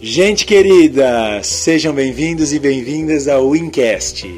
[0.00, 4.28] Gente querida, sejam bem-vindos e bem-vindas ao Wincast.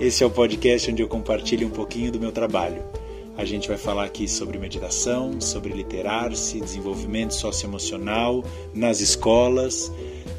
[0.00, 2.82] Esse é o podcast onde eu compartilho um pouquinho do meu trabalho.
[3.36, 9.92] A gente vai falar aqui sobre meditação, sobre literar-se, desenvolvimento socioemocional nas escolas,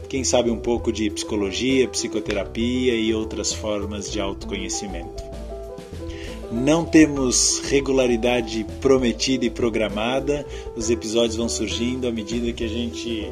[0.09, 5.23] quem sabe um pouco de psicologia, psicoterapia e outras formas de autoconhecimento.
[6.51, 10.45] Não temos regularidade prometida e programada,
[10.75, 13.31] os episódios vão surgindo à medida que a gente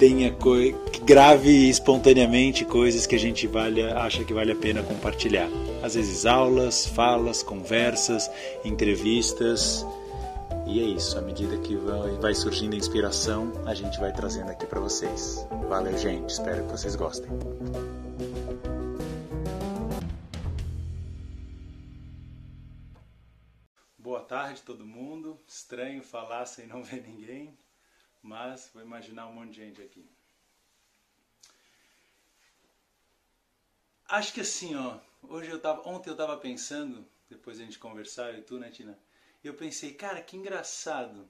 [0.00, 3.46] tenha que grave espontaneamente coisas que a gente
[3.94, 5.46] acha que vale a pena compartilhar.
[5.82, 8.30] Às vezes aulas, falas, conversas,
[8.64, 9.84] entrevistas.
[10.66, 11.76] E é isso, à medida que
[12.18, 15.46] vai surgindo a inspiração, a gente vai trazendo aqui para vocês.
[15.68, 17.30] Valeu, gente, espero que vocês gostem.
[23.98, 25.38] Boa tarde, todo mundo.
[25.46, 27.54] Estranho falar sem não ver ninguém
[28.22, 30.08] mas vou imaginar um monte de gente aqui.
[34.08, 38.36] Acho que assim, ó, hoje eu tava, ontem eu tava pensando, depois a gente conversar
[38.36, 38.98] e tu, né, Tina?
[39.42, 41.28] Eu pensei, cara, que engraçado.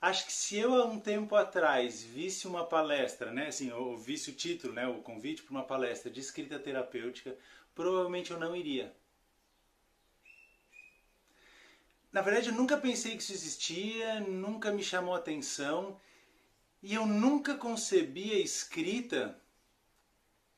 [0.00, 4.30] Acho que se eu há um tempo atrás visse uma palestra, né, assim, ou visse
[4.30, 7.36] o título, né, o convite para uma palestra de escrita terapêutica,
[7.74, 8.92] provavelmente eu não iria.
[12.12, 15.98] Na verdade, eu nunca pensei que isso existia, nunca me chamou atenção
[16.82, 19.40] e eu nunca concebi a escrita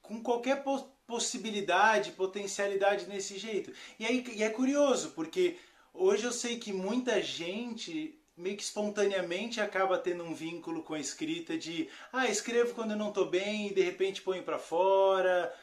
[0.02, 0.64] com qualquer
[1.06, 3.72] possibilidade, potencialidade nesse jeito.
[4.00, 5.56] E aí e é curioso, porque
[5.92, 10.98] hoje eu sei que muita gente meio que espontaneamente acaba tendo um vínculo com a
[10.98, 15.54] escrita de ah, escrevo quando eu não estou bem e de repente ponho para fora,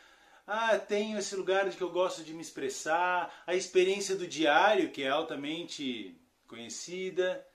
[0.45, 4.92] ah, tenho esse lugar de que eu gosto de me expressar, a experiência do diário,
[4.92, 7.45] que é altamente conhecida.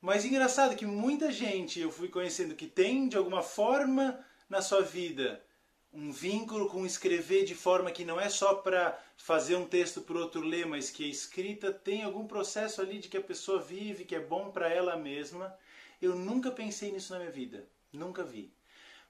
[0.00, 4.82] Mas engraçado que muita gente eu fui conhecendo que tem de alguma forma na sua
[4.82, 5.42] vida
[5.92, 10.18] um vínculo com escrever de forma que não é só para fazer um texto para
[10.18, 14.04] outro ler, mas que a escrita tem algum processo ali de que a pessoa vive,
[14.04, 15.56] que é bom para ela mesma.
[16.00, 18.52] Eu nunca pensei nisso na minha vida, nunca vi.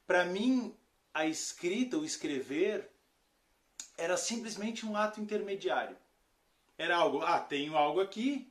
[0.06, 0.74] Para mim,
[1.18, 2.88] a escrita, o escrever,
[3.96, 5.96] era simplesmente um ato intermediário.
[6.78, 8.48] Era algo, ah, tenho algo aqui,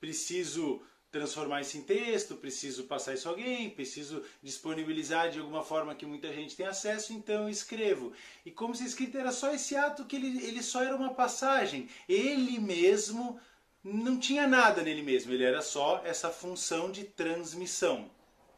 [0.00, 0.80] preciso
[1.10, 6.06] transformar isso em texto, preciso passar isso a alguém, preciso disponibilizar de alguma forma que
[6.06, 8.14] muita gente tenha acesso, então eu escrevo.
[8.46, 11.12] E como se a escrita era só esse ato que ele, ele só era uma
[11.12, 11.86] passagem.
[12.08, 13.38] Ele mesmo
[13.84, 18.10] não tinha nada nele mesmo, ele era só essa função de transmissão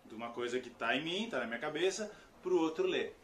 [0.06, 2.10] de uma coisa que está em mim, está na minha cabeça,
[2.44, 3.16] para o outro ler.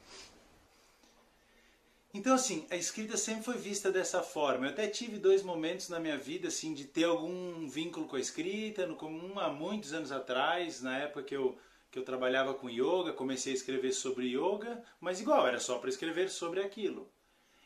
[2.13, 4.67] Então, assim, a escrita sempre foi vista dessa forma.
[4.67, 8.21] Eu até tive dois momentos na minha vida, assim, de ter algum vínculo com a
[8.21, 11.57] escrita, no comum há muitos anos atrás, na época que eu,
[11.89, 15.91] que eu trabalhava com yoga, comecei a escrever sobre yoga, mas igual, era só para
[15.91, 17.09] escrever sobre aquilo.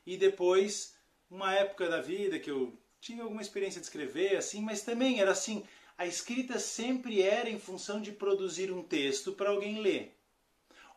[0.05, 0.95] E depois,
[1.31, 5.31] uma época da vida que eu tive alguma experiência de escrever, assim, mas também era
[5.31, 5.65] assim,
[5.97, 10.14] a escrita sempre era em função de produzir um texto para alguém ler.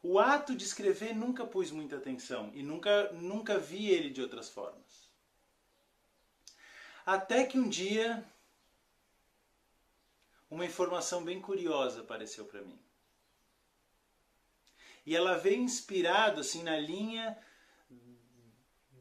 [0.04, 4.50] O ato de escrever nunca pus muita atenção e nunca, nunca vi ele de outras
[4.50, 5.10] formas.
[7.06, 8.24] Até que um dia
[10.50, 12.80] uma informação bem curiosa apareceu para mim.
[15.06, 17.38] E ela veio inspirado assim na linha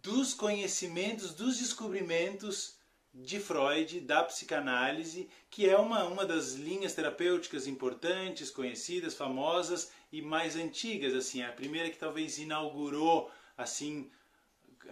[0.02, 2.76] dos conhecimentos, dos descobrimentos
[3.12, 10.22] de Freud, da psicanálise, que é uma, uma das linhas terapêuticas importantes, conhecidas, famosas e
[10.22, 11.14] mais antigas.
[11.14, 14.10] assim A primeira que talvez inaugurou assim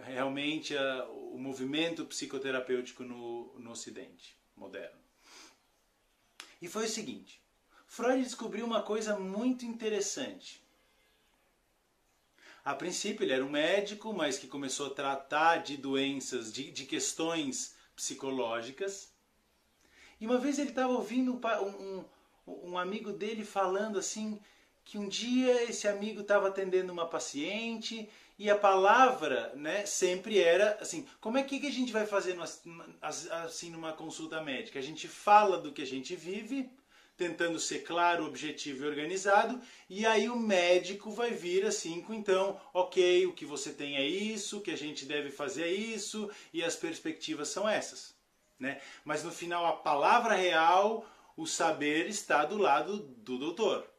[0.03, 4.99] realmente a, o movimento psicoterapêutico no, no Ocidente moderno.
[6.61, 7.41] E foi o seguinte:
[7.87, 10.63] Freud descobriu uma coisa muito interessante.
[12.63, 16.85] A princípio ele era um médico, mas que começou a tratar de doenças, de, de
[16.85, 19.13] questões psicológicas.
[20.19, 22.05] E uma vez ele estava ouvindo um,
[22.47, 24.41] um, um amigo dele falando assim
[24.85, 30.77] que um dia esse amigo estava atendendo uma paciente e a palavra, né, sempre era
[30.79, 32.37] assim, como é que a gente vai fazer
[33.01, 34.77] assim numa consulta médica?
[34.77, 36.69] A gente fala do que a gente vive,
[37.17, 39.59] tentando ser claro, objetivo e organizado,
[39.89, 44.05] e aí o médico vai vir assim com então, ok, o que você tem é
[44.05, 48.13] isso, o que a gente deve fazer é isso, e as perspectivas são essas.
[48.59, 48.79] Né?
[49.03, 53.94] Mas no final a palavra real, o saber está do lado do doutor.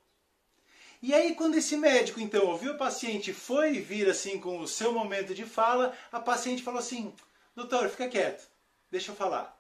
[1.02, 4.93] E aí quando esse médico então ouviu o paciente, foi vir assim com o seu
[4.93, 7.12] momento de fala, a paciente falou assim,
[7.54, 8.48] doutor, fica quieto,
[8.90, 9.56] deixa eu falar.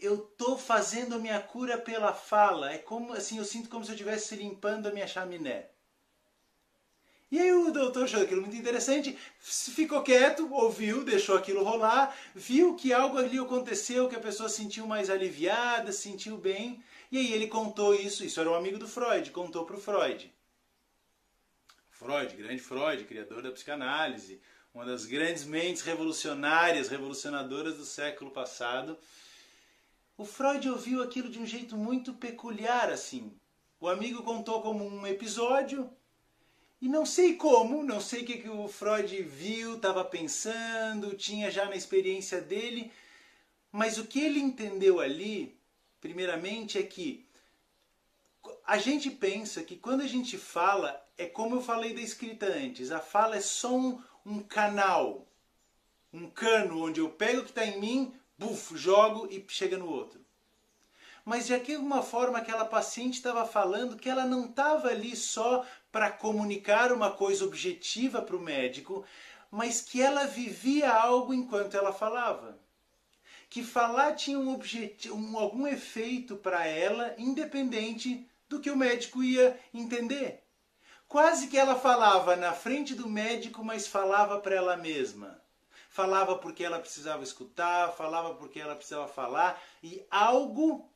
[0.00, 2.72] eu tô fazendo a minha cura pela fala.
[2.72, 5.66] É como assim, eu sinto como se eu estivesse limpando a minha chaminé.
[7.28, 12.76] E aí o doutor achou aquilo muito interessante, ficou quieto, ouviu, deixou aquilo rolar, viu
[12.76, 16.80] que algo ali aconteceu, que a pessoa se sentiu mais aliviada, se sentiu bem,
[17.10, 20.32] e aí ele contou isso, isso era um amigo do Freud, contou para o Freud.
[21.90, 24.40] Freud, grande Freud, criador da psicanálise,
[24.74, 28.98] uma das grandes mentes revolucionárias, revolucionadoras do século passado.
[30.18, 33.32] O Freud ouviu aquilo de um jeito muito peculiar assim.
[33.80, 35.90] O amigo contou como um episódio,
[36.80, 41.50] e não sei como, não sei o que, que o Freud viu, estava pensando, tinha
[41.50, 42.92] já na experiência dele,
[43.72, 45.55] mas o que ele entendeu ali,
[46.06, 47.26] primeiramente, é que
[48.64, 52.92] a gente pensa que quando a gente fala, é como eu falei da escrita antes,
[52.92, 55.26] a fala é só um, um canal,
[56.12, 59.88] um cano onde eu pego o que está em mim, buf, jogo e chega no
[59.88, 60.26] outro
[61.26, 66.08] mas de alguma forma aquela paciente estava falando que ela não estava ali só para
[66.08, 69.04] comunicar uma coisa objetiva para o médico,
[69.50, 72.56] mas que ela vivia algo enquanto ela falava.
[73.56, 79.22] Que falar tinha um, objetivo, um algum efeito para ela, independente do que o médico
[79.22, 80.42] ia entender.
[81.08, 85.40] Quase que ela falava na frente do médico, mas falava para ela mesma.
[85.88, 90.86] Falava porque ela precisava escutar, falava porque ela precisava falar, e algo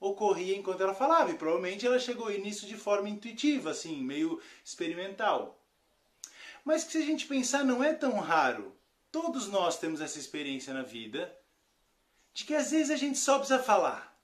[0.00, 1.30] ocorria enquanto ela falava.
[1.30, 5.56] E provavelmente ela chegou nisso de forma intuitiva, assim, meio experimental.
[6.64, 8.76] Mas que se a gente pensar, não é tão raro.
[9.12, 11.37] Todos nós temos essa experiência na vida
[12.38, 14.16] de que às vezes a gente só precisa falar.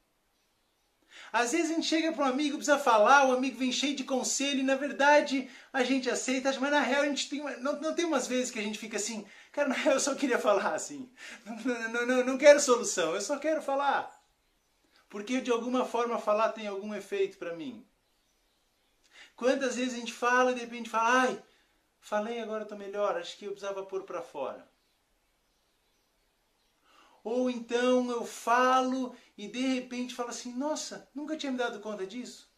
[1.32, 4.04] Às vezes a gente chega para um amigo, precisa falar, o amigo vem cheio de
[4.04, 7.40] conselho e na verdade a gente aceita, mas na real a gente tem.
[7.60, 10.14] Não, não tem umas vezes que a gente fica assim, cara, na real eu só
[10.14, 11.10] queria falar assim.
[11.44, 14.08] Não, não, não, não quero solução, eu só quero falar.
[15.08, 17.84] Porque de alguma forma falar tem algum efeito para mim.
[19.34, 21.42] Quantas vezes a gente fala e de repente fala, ai,
[21.98, 24.72] falei agora estou melhor, acho que eu precisava pôr para fora.
[27.24, 32.06] Ou então eu falo e de repente falo assim, nossa, nunca tinha me dado conta
[32.06, 32.52] disso.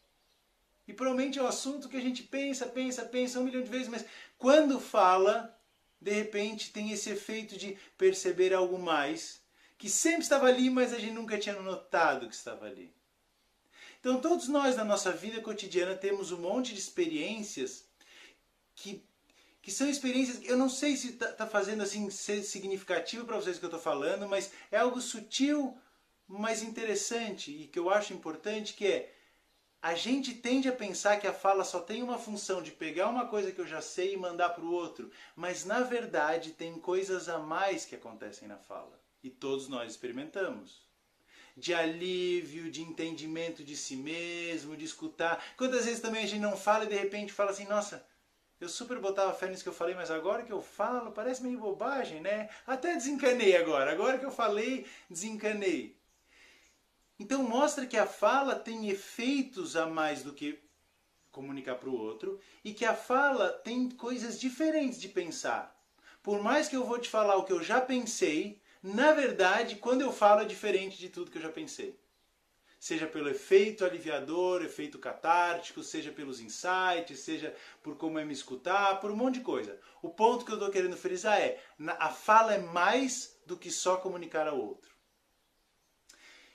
[0.89, 3.89] E provavelmente é um assunto que a gente pensa, pensa, pensa um milhão de vezes,
[3.89, 4.05] mas
[4.37, 5.57] quando fala,
[6.01, 9.41] de repente tem esse efeito de perceber algo mais
[9.79, 12.95] que sempre estava ali, mas a gente nunca tinha notado que estava ali.
[14.01, 17.89] Então, todos nós na nossa vida cotidiana temos um monte de experiências
[18.75, 19.05] que,
[19.67, 20.45] que são experiências.
[20.45, 23.81] Eu não sei se está tá fazendo assim ser significativo para vocês que eu estou
[23.81, 25.77] falando, mas é algo sutil,
[26.25, 29.13] mas interessante e que eu acho importante, que é
[29.83, 33.27] a gente tende a pensar que a fala só tem uma função de pegar uma
[33.27, 37.29] coisa que eu já sei e mandar para o outro, mas na verdade tem coisas
[37.29, 39.03] a mais que acontecem na fala.
[39.21, 40.87] E todos nós experimentamos.
[41.57, 45.45] De alívio, de entendimento de si mesmo, de escutar.
[45.57, 48.07] Quantas vezes também a gente não fala e de repente fala assim: nossa,
[48.61, 51.59] eu super botava fé nisso que eu falei, mas agora que eu falo parece meio
[51.59, 52.49] bobagem, né?
[52.67, 53.91] Até desencanei agora.
[53.91, 55.97] Agora que eu falei, desencanei.
[57.19, 60.59] Então mostra que a fala tem efeitos a mais do que
[61.31, 65.75] comunicar para o outro e que a fala tem coisas diferentes de pensar.
[66.23, 70.01] Por mais que eu vou te falar o que eu já pensei, na verdade, quando
[70.01, 71.99] eu falo é diferente de tudo que eu já pensei.
[72.87, 77.53] Seja pelo efeito aliviador, efeito catártico, seja pelos insights, seja
[77.83, 79.77] por como é me escutar, por um monte de coisa.
[80.01, 81.61] O ponto que eu estou querendo frisar é:
[81.99, 84.95] a fala é mais do que só comunicar ao outro.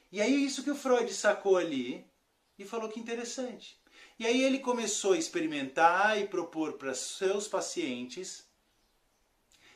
[0.10, 2.10] E aí, isso que o Freud sacou ali
[2.58, 3.78] e falou que interessante.
[4.18, 8.50] E aí, ele começou a experimentar e propor para seus pacientes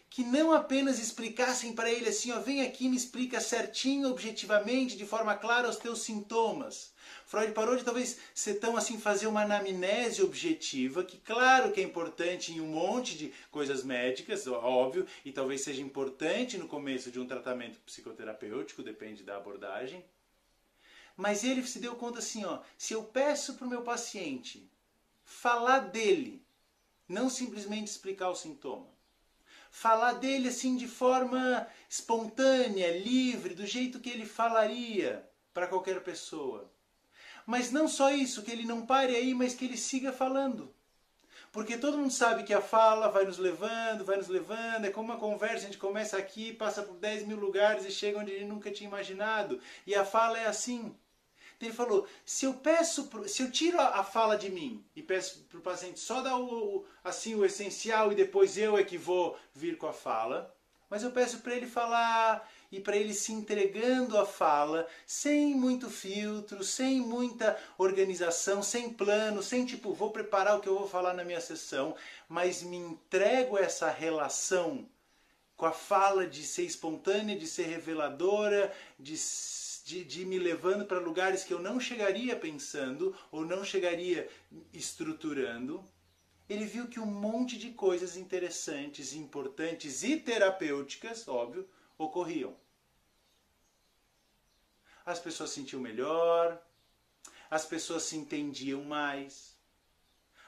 [0.09, 5.05] que não apenas explicassem para ele assim, ó, vem aqui me explica certinho, objetivamente, de
[5.05, 6.93] forma clara os teus sintomas.
[7.25, 11.83] Freud parou de talvez ser tão assim fazer uma anamnese objetiva, que claro que é
[11.83, 17.19] importante em um monte de coisas médicas, óbvio, e talvez seja importante no começo de
[17.19, 20.03] um tratamento psicoterapêutico, depende da abordagem.
[21.17, 24.69] Mas ele se deu conta assim, ó, se eu peço para o meu paciente
[25.23, 26.41] falar dele,
[27.07, 28.87] não simplesmente explicar o sintoma,
[29.75, 36.71] falar dele assim de forma espontânea, livre, do jeito que ele falaria para qualquer pessoa.
[37.45, 40.73] Mas não só isso, que ele não pare aí, mas que ele siga falando.
[41.51, 45.11] Porque todo mundo sabe que a fala vai nos levando, vai nos levando, é como
[45.11, 48.45] uma conversa, a gente começa aqui, passa por 10 mil lugares e chega onde gente
[48.45, 49.59] nunca tinha imaginado.
[49.85, 50.95] E a fala é assim.
[51.61, 55.59] Ele falou: se eu peço, se eu tiro a, fala de mim e peço para
[55.59, 59.77] o paciente só dar o, assim o essencial e depois eu é que vou vir
[59.77, 60.53] com a fala,
[60.89, 65.89] Mas eu peço para ele falar e para ele se entregando à fala, sem muito
[65.89, 71.13] filtro, sem muita organização, sem plano, sem tipo, vou preparar o que eu vou falar
[71.13, 71.95] na minha sessão,
[72.27, 74.87] mas me entrego a essa relação
[75.55, 79.15] com a fala de ser espontânea, de ser reveladora, de,
[79.85, 84.27] de, de me levando para lugares que eu não chegaria pensando ou não chegaria
[84.73, 85.87] estruturando.
[86.49, 92.57] Ele viu que um monte de coisas interessantes, importantes e terapêuticas, óbvio, ocorriam.
[95.05, 96.59] As pessoas se sentiam melhor,
[97.47, 99.55] as pessoas se entendiam mais,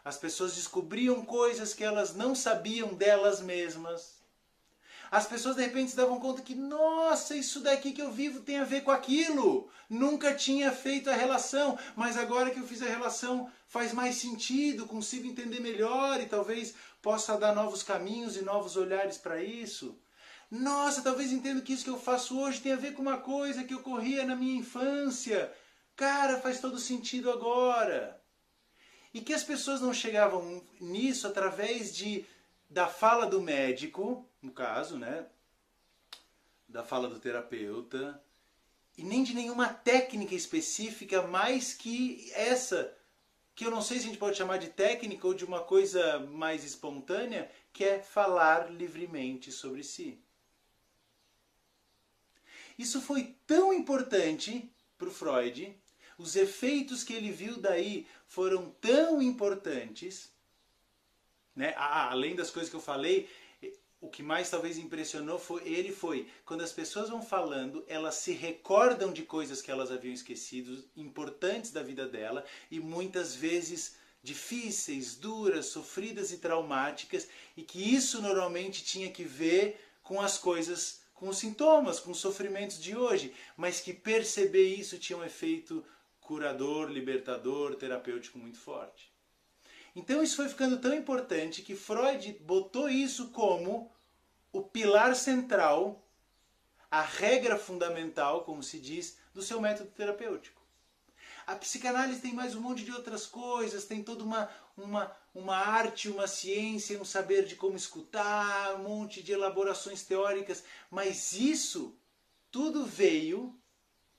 [0.03, 4.16] as pessoas descobriam coisas que elas não sabiam delas mesmas.
[5.09, 8.57] As pessoas de repente se davam conta que, nossa, isso daqui que eu vivo tem
[8.57, 9.69] a ver com aquilo.
[9.89, 14.85] Nunca tinha feito a relação, mas agora que eu fiz a relação faz mais sentido,
[14.85, 19.97] consigo entender melhor e talvez possa dar novos caminhos e novos olhares para isso.
[20.49, 23.63] Nossa, talvez entendo que isso que eu faço hoje tem a ver com uma coisa
[23.63, 25.51] que ocorria na minha infância.
[25.95, 28.21] Cara, faz todo sentido agora.
[29.13, 32.25] E que as pessoas não chegavam nisso através de
[32.69, 35.25] da fala do médico, no caso, né?
[36.67, 38.21] Da fala do terapeuta,
[38.97, 42.93] e nem de nenhuma técnica específica mais que essa,
[43.55, 46.19] que eu não sei se a gente pode chamar de técnica ou de uma coisa
[46.19, 50.19] mais espontânea, que é falar livremente sobre si.
[52.77, 55.75] Isso foi tão importante para o Freud,
[56.17, 60.31] os efeitos que ele viu daí foram tão importantes,
[61.57, 61.73] né?
[61.75, 63.27] Ah, além das coisas que eu falei,
[63.99, 68.31] o que mais talvez impressionou foi ele foi quando as pessoas vão falando, elas se
[68.31, 75.15] recordam de coisas que elas haviam esquecido, importantes da vida dela e muitas vezes difíceis,
[75.15, 81.29] duras, sofridas e traumáticas, e que isso normalmente tinha que ver com as coisas com
[81.29, 85.83] os sintomas, com os sofrimentos de hoje, mas que perceber isso tinha um efeito
[86.21, 89.06] curador, libertador, terapêutico muito forte.
[89.97, 93.91] Então isso foi ficando tão importante que Freud botou isso como
[94.53, 96.07] o pilar central,
[96.91, 100.61] a regra fundamental, como se diz, do seu método terapêutico.
[101.47, 106.09] A psicanálise tem mais um monte de outras coisas, tem toda uma, uma, uma arte,
[106.09, 111.97] uma ciência, um saber de como escutar, um monte de elaborações teóricas, mas isso
[112.51, 113.59] tudo veio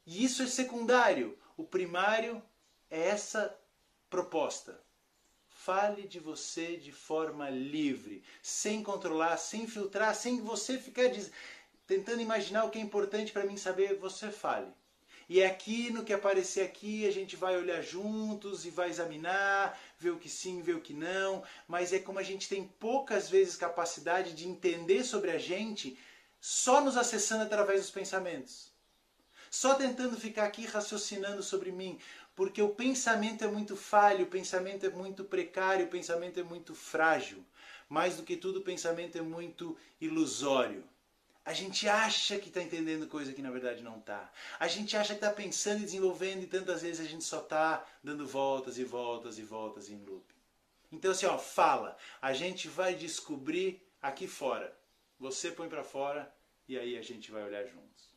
[0.04, 1.38] e isso é secundário.
[1.56, 2.42] O primário
[2.90, 3.56] é essa
[4.11, 4.88] proposta.
[5.68, 11.30] Fale de você de forma livre, sem controlar, sem filtrar, sem você ficar diz...
[11.87, 14.72] tentando imaginar o que é importante para mim saber, você fale.
[15.28, 19.78] E é aqui no que aparecer aqui, a gente vai olhar juntos e vai examinar,
[19.98, 21.44] ver o que sim, ver o que não.
[21.66, 25.98] Mas é como a gente tem poucas vezes capacidade de entender sobre a gente
[26.40, 28.72] só nos acessando através dos pensamentos.
[29.50, 31.98] Só tentando ficar aqui raciocinando sobre mim,
[32.38, 36.73] porque o pensamento é muito falho, o pensamento é muito precário, o pensamento é muito
[36.73, 37.45] frágil.
[37.88, 40.85] Mais do que tudo, o pensamento é muito ilusório.
[41.45, 44.30] A gente acha que está entendendo coisa que na verdade não está.
[44.61, 47.85] A gente acha que está pensando e desenvolvendo e tantas vezes a gente só está
[48.04, 50.25] dando voltas e voltas e voltas em loop.
[50.92, 51.97] Então assim, ó, fala.
[52.23, 54.73] A gente vai descobrir aqui fora.
[55.18, 56.33] Você põe para fora
[56.68, 58.07] e aí a gente vai olhar juntos.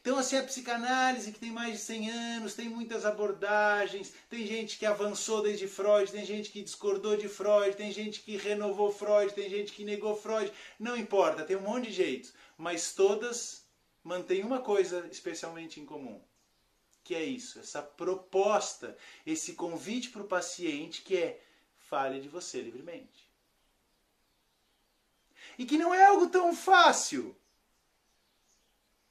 [0.00, 4.78] Então, assim, a psicanálise que tem mais de 100 anos, tem muitas abordagens, tem gente
[4.78, 9.34] que avançou desde Freud, tem gente que discordou de Freud, tem gente que renovou Freud,
[9.34, 13.66] tem gente que negou Freud, não importa, tem um monte de jeitos, mas todas
[14.02, 16.18] mantêm uma coisa especialmente em comum,
[17.04, 21.42] que é isso, essa proposta, esse convite para o paciente que é
[21.76, 23.28] fale de você livremente.
[25.58, 27.36] E que não é algo tão fácil.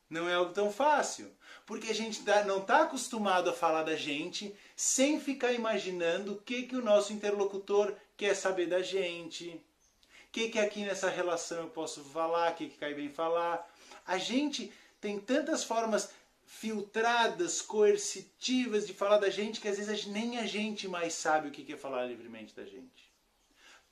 [0.09, 1.31] Não é algo tão fácil.
[1.65, 6.41] Porque a gente tá, não está acostumado a falar da gente sem ficar imaginando o
[6.41, 9.49] que, que o nosso interlocutor quer saber da gente.
[9.49, 13.69] O que, que aqui nessa relação eu posso falar, o que, que cai bem falar.
[14.05, 16.09] A gente tem tantas formas
[16.45, 21.51] filtradas, coercitivas de falar da gente que às vezes nem a gente mais sabe o
[21.51, 23.08] que é falar livremente da gente.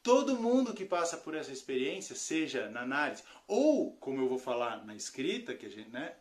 [0.07, 4.85] Todo mundo que passa por essa experiência, seja na análise ou, como eu vou falar,
[4.85, 6.15] na escrita, que a gente, né,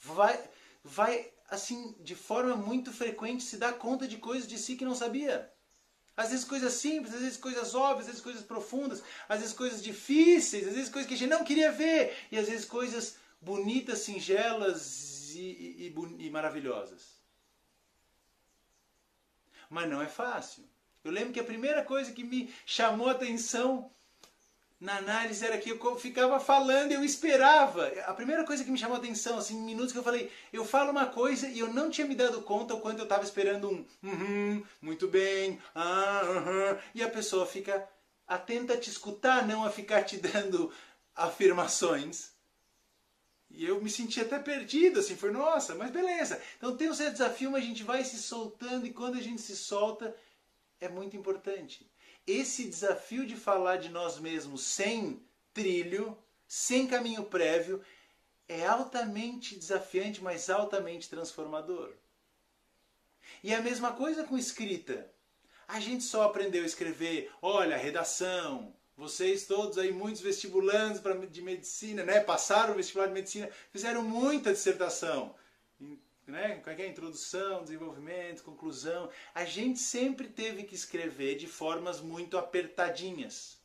[0.00, 0.50] vai,
[0.82, 4.96] vai assim, de forma muito frequente se dar conta de coisas de si que não
[4.96, 5.48] sabia.
[6.16, 9.80] Às vezes coisas simples, às vezes coisas óbvias, às vezes coisas profundas, às vezes coisas
[9.80, 14.00] difíceis, às vezes coisas que a gente não queria ver, e às vezes coisas bonitas,
[14.00, 17.22] singelas e, e, e, e maravilhosas.
[19.70, 20.73] Mas não é fácil.
[21.04, 23.90] Eu lembro que a primeira coisa que me chamou a atenção
[24.80, 27.86] na análise era que eu ficava falando, eu esperava.
[28.06, 30.64] A primeira coisa que me chamou a atenção, assim, em minutos que eu falei, eu
[30.64, 33.70] falo uma coisa e eu não tinha me dado conta o quanto eu estava esperando
[33.70, 37.86] um uhum, muito bem, ah, uhum, e a pessoa fica
[38.26, 40.72] atenta a te escutar, não a ficar te dando
[41.14, 42.32] afirmações.
[43.50, 46.40] E eu me senti até perdido, assim, foi, nossa, mas beleza.
[46.56, 49.40] Então tem um certo desafio, mas a gente vai se soltando e quando a gente
[49.40, 50.14] se solta,
[50.84, 51.88] é muito importante
[52.26, 55.22] esse desafio de falar de nós mesmos sem
[55.52, 57.82] trilho, sem caminho prévio,
[58.48, 61.92] é altamente desafiante, mas altamente transformador.
[63.42, 65.10] E é a mesma coisa com escrita.
[65.66, 68.74] A gente só aprendeu a escrever, olha, redação.
[68.96, 72.20] Vocês todos aí, muitos vestibulantes de medicina, né?
[72.20, 75.34] Passaram o vestibular de medicina, fizeram muita dissertação
[76.26, 76.60] né?
[76.62, 79.10] Qual é, é introdução, desenvolvimento, conclusão.
[79.34, 83.58] A gente sempre teve que escrever de formas muito apertadinhas.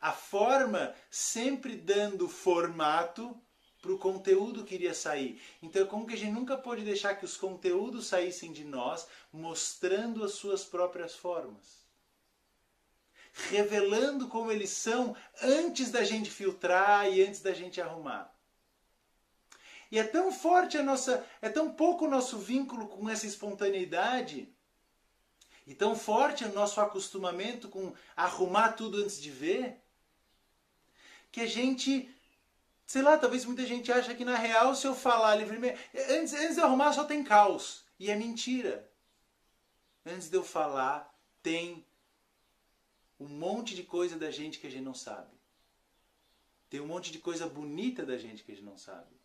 [0.00, 3.40] A forma sempre dando formato
[3.80, 5.40] para o conteúdo que iria sair.
[5.62, 10.24] Então, como que a gente nunca pode deixar que os conteúdos saíssem de nós mostrando
[10.24, 11.84] as suas próprias formas?
[13.50, 18.33] Revelando como eles são antes da gente filtrar e antes da gente arrumar.
[19.94, 24.52] E é tão forte a nossa, é tão pouco o nosso vínculo com essa espontaneidade,
[25.64, 29.80] e tão forte o nosso acostumamento com arrumar tudo antes de ver,
[31.30, 32.12] que a gente,
[32.84, 35.78] sei lá, talvez muita gente acha que na real se eu falar livremente,
[36.10, 37.84] antes, antes de eu arrumar só tem caos.
[37.96, 38.90] E é mentira.
[40.04, 41.86] Antes de eu falar, tem
[43.20, 45.30] um monte de coisa da gente que a gente não sabe.
[46.68, 49.22] Tem um monte de coisa bonita da gente que a gente não sabe.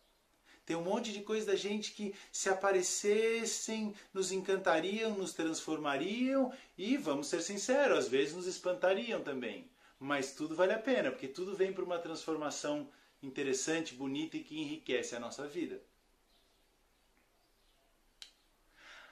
[0.70, 6.96] Tem um monte de coisa da gente que, se aparecessem, nos encantariam, nos transformariam e,
[6.96, 9.68] vamos ser sinceros, às vezes nos espantariam também.
[9.98, 12.88] Mas tudo vale a pena, porque tudo vem para uma transformação
[13.20, 15.82] interessante, bonita e que enriquece a nossa vida.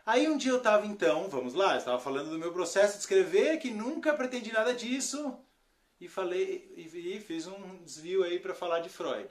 [0.06, 3.58] Aí um dia eu estava então, vamos lá, estava falando do meu processo de escrever,
[3.58, 5.36] que nunca pretendi nada disso,
[6.00, 9.28] e falei e fiz um desvio aí para falar de Freud.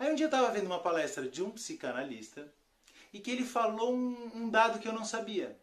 [0.00, 2.50] Aí um dia eu estava vendo uma palestra de um psicanalista
[3.12, 5.60] e que ele falou um, um dado que eu não sabia,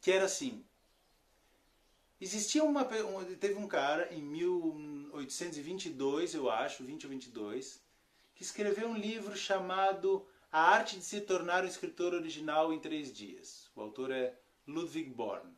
[0.00, 0.64] que era assim.
[2.20, 7.82] Existia uma teve um cara em 1822, eu acho, 20 ou 22,
[8.36, 13.12] que escreveu um livro chamado A Arte de se tornar um escritor original em três
[13.12, 13.68] dias.
[13.74, 15.50] O autor é Ludwig Born.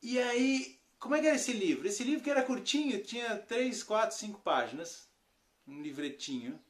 [0.00, 1.86] E aí, como é que era esse livro?
[1.86, 5.09] Esse livro que era curtinho, tinha 3, 4, 5 páginas
[5.66, 6.60] um livretinho.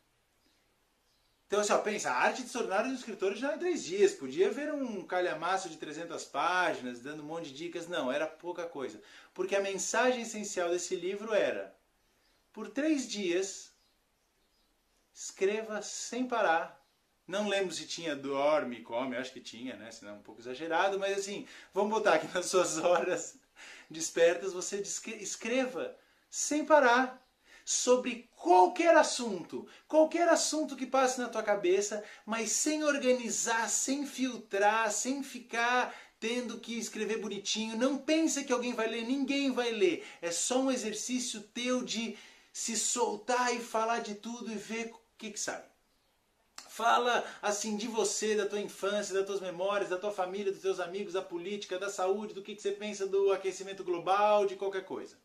[1.47, 4.15] Então, assim, ó, pensa, a arte de se tornar um escritor já em três dias.
[4.15, 7.89] Podia haver um calhamaço de 300 páginas, dando um monte de dicas.
[7.89, 9.03] Não, era pouca coisa.
[9.35, 11.75] Porque a mensagem essencial desse livro era:
[12.53, 13.73] por três dias,
[15.13, 16.81] escreva sem parar.
[17.27, 19.91] Não lembro se tinha dorme, come, acho que tinha, né?
[19.91, 23.37] Senão é um pouco exagerado, mas assim, vamos botar aqui nas suas horas
[23.91, 25.97] despertas, você escreva
[26.31, 27.21] sem parar
[27.65, 34.91] sobre qualquer assunto, qualquer assunto que passe na tua cabeça, mas sem organizar, sem filtrar,
[34.91, 37.77] sem ficar tendo que escrever bonitinho.
[37.77, 40.07] Não pensa que alguém vai ler, ninguém vai ler.
[40.21, 42.17] É só um exercício teu de
[42.53, 45.65] se soltar e falar de tudo e ver o que, que sai.
[46.69, 50.79] Fala assim de você, da tua infância, das tuas memórias, da tua família, dos teus
[50.79, 54.85] amigos, da política, da saúde, do que, que você pensa do aquecimento global, de qualquer
[54.85, 55.17] coisa.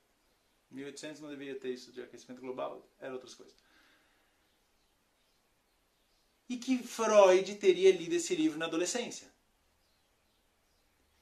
[0.72, 3.56] 1800 não deveria ter isso de aquecimento global, era outras coisas.
[6.48, 9.34] E que Freud teria lido esse livro na adolescência.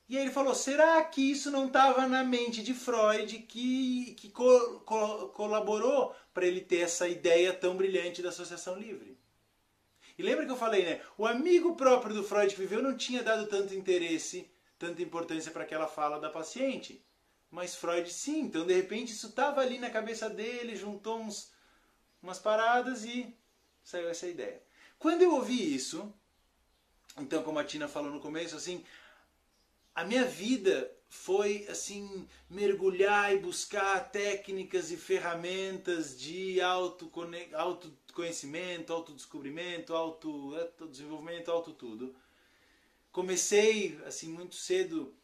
[0.08, 4.30] E aí ele falou: será que isso não estava na mente de Freud que, que
[4.30, 9.18] co co colaborou para ele ter essa ideia tão brilhante da associação livre?
[10.18, 11.02] E lembra que eu falei, né?
[11.18, 15.64] O amigo próprio do Freud que viveu não tinha dado tanto interesse, tanta importância para
[15.64, 17.04] aquela fala da paciente.
[17.54, 21.52] Mas Freud sim, então de repente isso estava ali na cabeça dele, juntou uns,
[22.20, 23.32] umas paradas e
[23.84, 24.60] saiu essa ideia.
[24.98, 26.12] Quando eu ouvi isso,
[27.16, 28.84] então como a Tina falou no começo, assim,
[29.94, 41.52] a minha vida foi assim mergulhar e buscar técnicas e ferramentas de autoconhecimento, autodescobrimento, autodesenvolvimento,
[41.52, 42.16] auto tudo.
[43.12, 45.16] Comecei assim muito cedo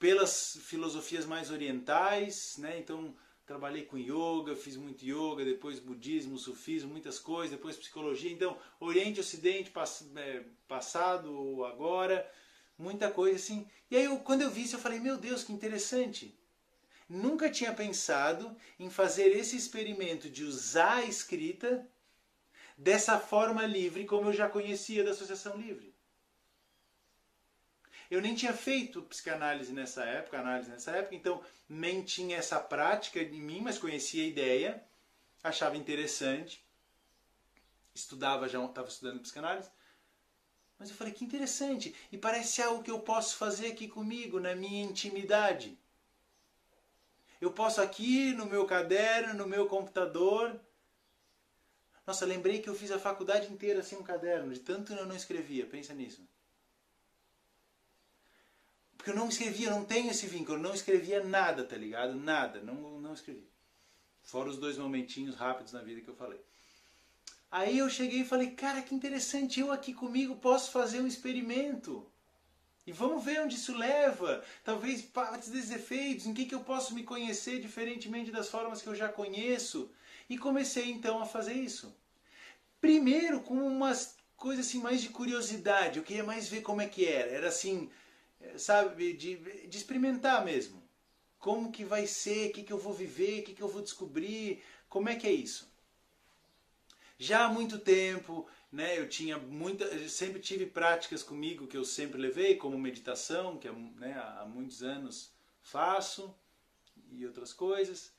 [0.00, 2.78] pelas filosofias mais orientais, né?
[2.80, 3.14] Então
[3.46, 8.32] trabalhei com yoga, fiz muito yoga, depois budismo, sufismo, muitas coisas, depois psicologia.
[8.32, 12.28] Então Oriente, Ocidente, pass é, passado, agora,
[12.78, 13.68] muita coisa assim.
[13.90, 16.34] E aí eu, quando eu vi isso eu falei meu Deus que interessante.
[17.08, 21.86] nunca tinha pensado em fazer esse experimento de usar a escrita
[22.78, 25.89] dessa forma livre como eu já conhecia da associação livre.
[28.10, 33.20] Eu nem tinha feito psicanálise nessa época, análise nessa época, então nem tinha essa prática
[33.20, 34.84] em mim, mas conhecia a ideia,
[35.44, 36.64] achava interessante,
[37.94, 39.70] estudava já, estava estudando psicanálise.
[40.76, 44.56] Mas eu falei que interessante, e parece algo que eu posso fazer aqui comigo, na
[44.56, 45.78] minha intimidade.
[47.40, 50.60] Eu posso aqui no meu caderno, no meu computador.
[52.06, 55.14] Nossa, lembrei que eu fiz a faculdade inteira sem um caderno, de tanto eu não
[55.14, 55.64] escrevia.
[55.64, 56.26] Pensa nisso.
[59.00, 62.14] Porque eu não escrevia, eu não tenho esse vínculo, eu não escrevia nada, tá ligado?
[62.16, 63.48] Nada, não, não escrevi.
[64.22, 66.38] Fora os dois momentinhos rápidos na vida que eu falei.
[67.50, 72.06] Aí eu cheguei e falei, cara, que interessante, eu aqui comigo posso fazer um experimento.
[72.86, 74.44] E vamos ver onde isso leva.
[74.62, 78.88] Talvez partes desses efeitos, em que, que eu posso me conhecer diferentemente das formas que
[78.88, 79.90] eu já conheço.
[80.28, 81.96] E comecei então a fazer isso.
[82.82, 87.06] Primeiro com umas coisas assim mais de curiosidade, eu queria mais ver como é que
[87.06, 87.30] era.
[87.30, 87.90] Era assim,
[88.56, 90.82] sabe, de, de experimentar mesmo.
[91.38, 93.82] Como que vai ser, o que, que eu vou viver, o que, que eu vou
[93.82, 95.70] descobrir, como é que é isso.
[97.18, 101.84] Já há muito tempo, né, eu tinha muita, eu sempre tive práticas comigo que eu
[101.84, 106.34] sempre levei, como meditação, que né, há muitos anos faço,
[107.12, 108.12] e outras coisas.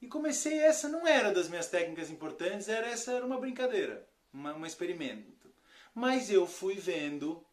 [0.00, 4.54] E comecei, essa não era das minhas técnicas importantes, era essa era uma brincadeira, uma,
[4.54, 5.50] um experimento.
[5.94, 7.44] Mas eu fui vendo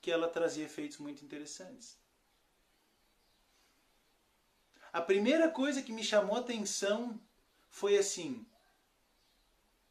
[0.00, 1.98] que ela trazia efeitos muito interessantes.
[4.92, 7.20] A primeira coisa que me chamou a atenção
[7.68, 8.46] foi assim,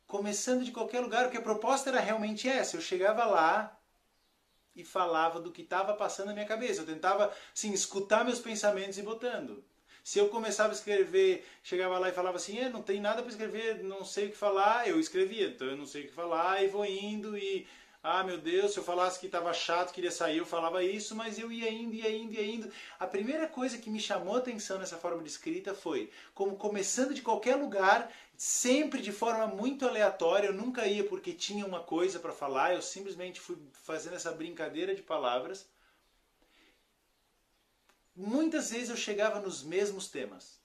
[0.07, 2.75] começando de qualquer lugar, porque a proposta era realmente essa.
[2.75, 3.77] Eu chegava lá
[4.75, 6.81] e falava do que estava passando na minha cabeça.
[6.81, 9.63] Eu tentava, assim, escutar meus pensamentos e botando.
[10.03, 13.29] Se eu começava a escrever, chegava lá e falava assim, é, não tem nada para
[13.29, 15.49] escrever, não sei o que falar, eu escrevia.
[15.49, 17.67] Então eu não sei o que falar e vou indo e
[18.09, 21.37] ah, meu Deus, se eu falasse que estava chato, queria sair, eu falava isso, mas
[21.37, 22.71] eu ia indo, ia indo, ia indo.
[22.97, 27.21] A primeira coisa que me chamou atenção nessa forma de escrita foi, como começando de
[27.21, 32.31] qualquer lugar, sempre de forma muito aleatória, eu nunca ia porque tinha uma coisa para
[32.31, 35.67] falar, eu simplesmente fui fazendo essa brincadeira de palavras.
[38.15, 40.61] Muitas vezes eu chegava nos mesmos temas.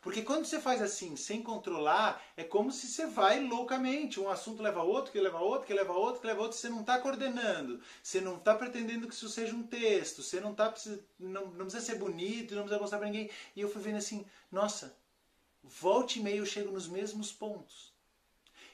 [0.00, 4.18] Porque quando você faz assim, sem controlar, é como se você vai loucamente.
[4.18, 6.56] Um assunto leva outro, que leva outro, que leva outro, que leva outro.
[6.56, 7.80] Você não está coordenando.
[8.02, 10.22] Você não está pretendendo que isso seja um texto.
[10.22, 10.72] Você não, tá,
[11.18, 13.30] não, não precisa ser bonito, não precisa mostrar para ninguém.
[13.54, 14.96] E eu fui vendo assim, nossa,
[15.62, 17.92] volte e meio eu chego nos mesmos pontos.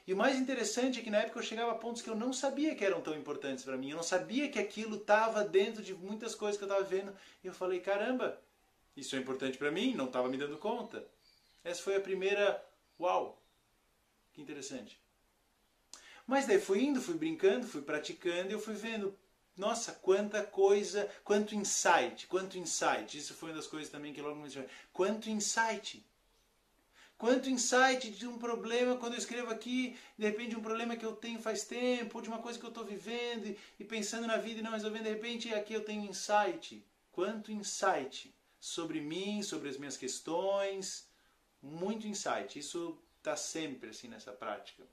[0.07, 2.31] E o mais interessante é que na época eu chegava a pontos que eu não
[2.31, 3.89] sabia que eram tão importantes para mim.
[3.89, 7.13] Eu não sabia que aquilo estava dentro de muitas coisas que eu estava vendo.
[7.43, 8.41] E eu falei, caramba,
[8.95, 11.05] isso é importante para mim, não estava me dando conta.
[11.67, 12.65] Essa foi a primeira.
[12.97, 13.43] Uau!
[14.31, 14.97] Que interessante.
[16.25, 19.13] Mas daí fui indo, fui brincando, fui praticando e eu fui vendo.
[19.57, 23.17] Nossa, quanta coisa, quanto insight, quanto insight.
[23.17, 24.63] Isso foi uma das coisas também que logo me disse.
[24.93, 26.05] Quanto insight.
[27.17, 31.15] Quanto insight de um problema, quando eu escrevo aqui, de repente um problema que eu
[31.15, 34.37] tenho faz tempo, ou de uma coisa que eu estou vivendo e, e pensando na
[34.37, 36.85] vida e não resolvendo, de repente aqui eu tenho insight.
[37.11, 41.06] Quanto insight sobre mim, sobre as minhas questões,
[41.61, 42.57] muito insight.
[42.59, 44.83] Isso está sempre assim nessa prática.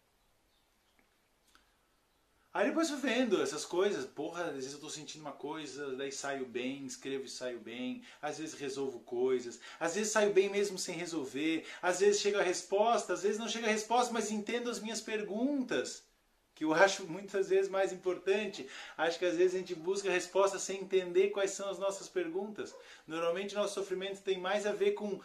[2.55, 6.13] Aí depois eu vendo essas coisas, porra, às vezes eu estou sentindo uma coisa, daí
[6.13, 10.79] saio bem, escrevo e saio bem, às vezes resolvo coisas, às vezes saio bem mesmo
[10.79, 14.71] sem resolver, às vezes chega a resposta, às vezes não chega a resposta, mas entendo
[14.71, 16.05] as minhas perguntas,
[16.55, 18.69] que eu acho muitas vezes mais importante.
[18.97, 22.09] Acho que às vezes a gente busca a resposta sem entender quais são as nossas
[22.09, 22.73] perguntas.
[23.07, 25.21] Normalmente nosso sofrimento tem mais a ver com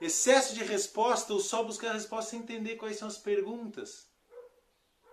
[0.00, 4.08] excesso de resposta ou só buscar a resposta sem entender quais são as perguntas.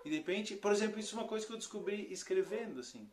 [0.03, 3.09] E de repente, por exemplo, isso é uma coisa que eu descobri escrevendo, assim.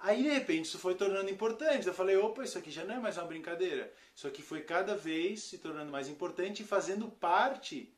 [0.00, 1.86] Aí de repente isso foi tornando importante.
[1.86, 3.92] Eu falei, opa, isso aqui já não é mais uma brincadeira.
[4.14, 7.94] Isso aqui foi cada vez se tornando mais importante e fazendo parte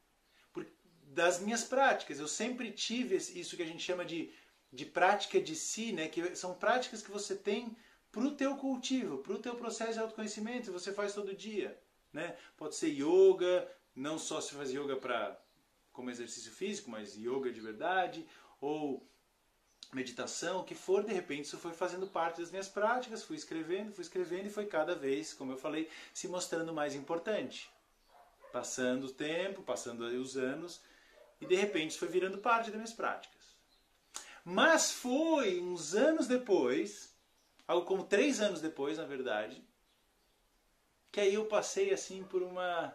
[1.03, 2.21] das minhas práticas.
[2.21, 4.31] Eu sempre tive isso que a gente chama de,
[4.73, 6.09] de prática de si, né?
[6.09, 7.77] que são práticas que você tem
[8.13, 11.79] para o teu cultivo, para o teu processo de autoconhecimento, você faz todo dia.
[12.17, 12.35] Né?
[12.57, 15.39] Pode ser yoga, não só se faz yoga para
[15.93, 18.27] como exercício físico, mas yoga de verdade,
[18.59, 19.07] ou
[19.93, 23.93] meditação, o que for, de repente isso foi fazendo parte das minhas práticas, fui escrevendo,
[23.93, 27.71] fui escrevendo e foi cada vez, como eu falei, se mostrando mais importante.
[28.51, 30.81] Passando o tempo, passando os anos,
[31.39, 33.45] e de repente isso foi virando parte das minhas práticas.
[34.43, 37.15] Mas foi uns anos depois,
[37.69, 39.63] algo como três anos depois, na verdade,
[41.17, 42.95] que aí eu passei assim por uma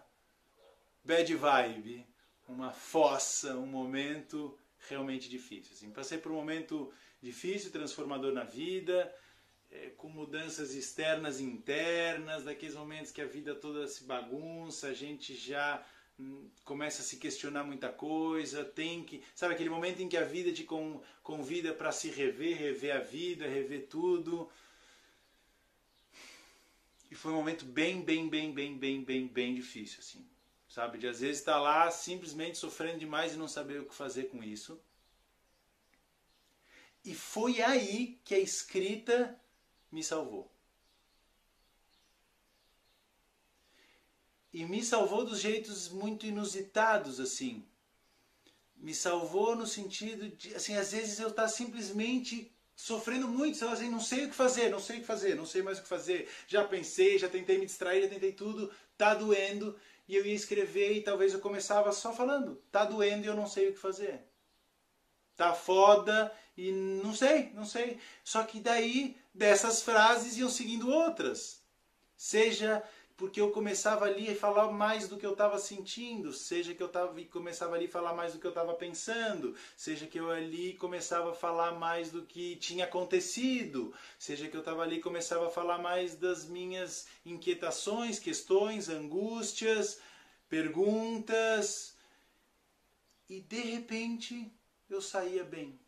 [1.04, 2.06] bad vibe,
[2.48, 4.56] uma fossa, um momento
[4.88, 5.74] realmente difícil.
[5.74, 5.90] Assim.
[5.90, 9.12] Passei por um momento difícil, transformador na vida,
[9.72, 14.94] é, com mudanças externas e internas, daqueles momentos que a vida toda se bagunça, a
[14.94, 15.84] gente já
[16.20, 20.24] hum, começa a se questionar muita coisa, tem que, sabe aquele momento em que a
[20.24, 20.64] vida te
[21.24, 24.48] convida para se rever, rever a vida, rever tudo.
[27.12, 30.26] E foi um momento bem, bem, bem, bem, bem, bem, bem difícil assim
[30.72, 30.98] sabe?
[30.98, 34.30] De às vezes estar tá lá simplesmente sofrendo demais e não saber o que fazer
[34.30, 34.82] com isso.
[37.04, 39.38] E foi aí que a escrita
[39.92, 40.50] me salvou.
[44.54, 47.66] E me salvou dos jeitos muito inusitados, assim.
[48.78, 53.90] Me salvou no sentido de, assim, às vezes eu estar tá simplesmente sofrendo muito, assim,
[53.90, 55.88] não sei o que fazer, não sei o que fazer, não sei mais o que
[55.88, 56.30] fazer.
[56.48, 60.94] Já pensei, já tentei me distrair, já tentei tudo, tá doendo e eu ia escrever
[60.94, 64.22] e talvez eu começava só falando, tá doendo e eu não sei o que fazer.
[65.36, 67.98] Tá foda e não sei, não sei.
[68.24, 71.62] Só que daí dessas frases iam seguindo outras.
[72.18, 72.84] Seja
[73.22, 76.90] porque eu começava ali a falar mais do que eu estava sentindo, seja que eu
[76.90, 80.74] tava, começava ali a falar mais do que eu estava pensando, seja que eu ali
[80.74, 85.52] começava a falar mais do que tinha acontecido, seja que eu estava ali começava a
[85.52, 90.02] falar mais das minhas inquietações, questões, angústias,
[90.50, 91.96] perguntas,
[93.30, 94.52] e de repente
[94.90, 95.81] eu saía bem.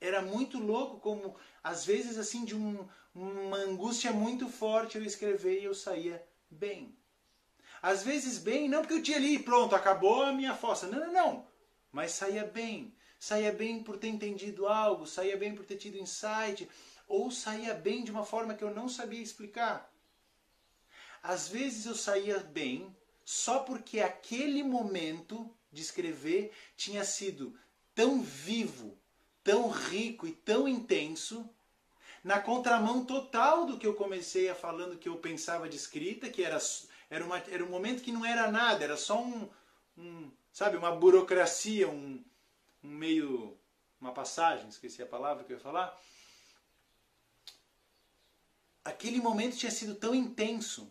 [0.00, 5.60] Era muito louco como às vezes assim de um uma angústia muito forte eu escrever
[5.60, 6.96] e eu saía bem.
[7.80, 10.86] Às vezes bem, não porque eu tinha ali, pronto, acabou a minha fossa.
[10.86, 11.46] Não, não, não.
[11.92, 12.94] Mas saía bem.
[13.20, 16.68] Saía bem por ter entendido algo, saía bem por ter tido insight,
[17.06, 19.90] ou saía bem de uma forma que eu não sabia explicar.
[21.22, 27.58] Às vezes eu saía bem só porque aquele momento de escrever tinha sido
[27.94, 28.98] tão vivo,
[29.44, 31.48] tão rico e tão intenso
[32.24, 36.42] na contramão total do que eu comecei a falando que eu pensava de escrita, que
[36.42, 36.58] era,
[37.10, 39.48] era, uma, era um momento que não era nada, era só um,
[39.98, 42.24] um sabe, uma burocracia, um,
[42.82, 43.58] um meio,
[44.00, 46.00] uma passagem, esqueci a palavra que eu ia falar.
[48.82, 50.90] Aquele momento tinha sido tão intenso.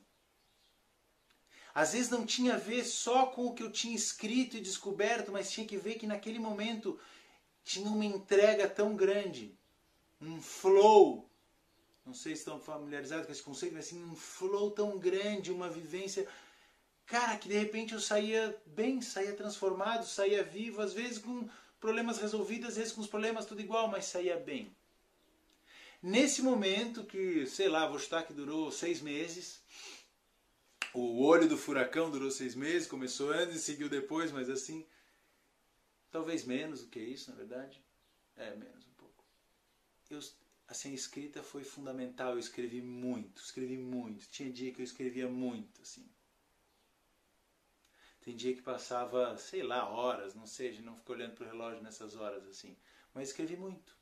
[1.73, 5.31] Às vezes não tinha a ver só com o que eu tinha escrito e descoberto,
[5.31, 6.99] mas tinha que ver que naquele momento
[7.63, 9.57] tinha uma entrega tão grande
[10.21, 11.29] um flow.
[12.05, 15.69] Não sei se estão familiarizados com esse conceito, mas assim, um flow tão grande, uma
[15.69, 16.27] vivência.
[17.05, 21.47] Cara, que de repente eu saía bem, saía transformado, saía vivo, às vezes com
[21.79, 24.73] problemas resolvidos, às vezes com os problemas tudo igual, mas saía bem.
[26.01, 29.61] Nesse momento que, sei lá, vou chutar que durou seis meses,
[30.93, 34.85] o olho do furacão durou seis meses, começou antes e seguiu depois, mas assim,
[36.13, 37.83] talvez menos do que isso, na verdade.
[38.37, 38.83] É, menos
[40.13, 40.19] eu,
[40.67, 42.33] assim, a escrita foi fundamental.
[42.33, 44.27] Eu escrevi muito, escrevi muito.
[44.29, 46.07] Tinha dia que eu escrevia muito, assim.
[48.21, 51.83] Tem dia que passava, sei lá, horas, não sei, não fica olhando para o relógio
[51.83, 52.77] nessas horas, assim.
[53.13, 53.97] Mas escrevi muito.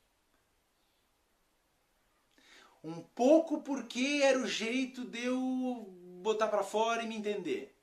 [2.84, 5.86] Um pouco porque era o jeito de eu
[6.22, 7.76] botar para fora e me entender.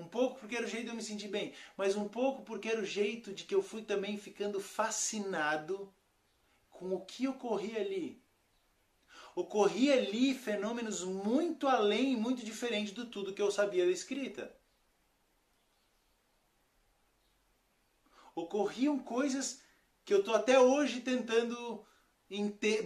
[0.00, 2.68] Um pouco porque era o jeito de eu me sentir bem, mas um pouco porque
[2.68, 5.92] era o jeito de que eu fui também ficando fascinado
[6.70, 8.22] com o que ocorria ali.
[9.34, 14.56] Ocorria ali fenômenos muito além, muito diferentes do tudo que eu sabia da escrita.
[18.34, 19.60] Ocorriam coisas
[20.02, 21.84] que eu estou até hoje tentando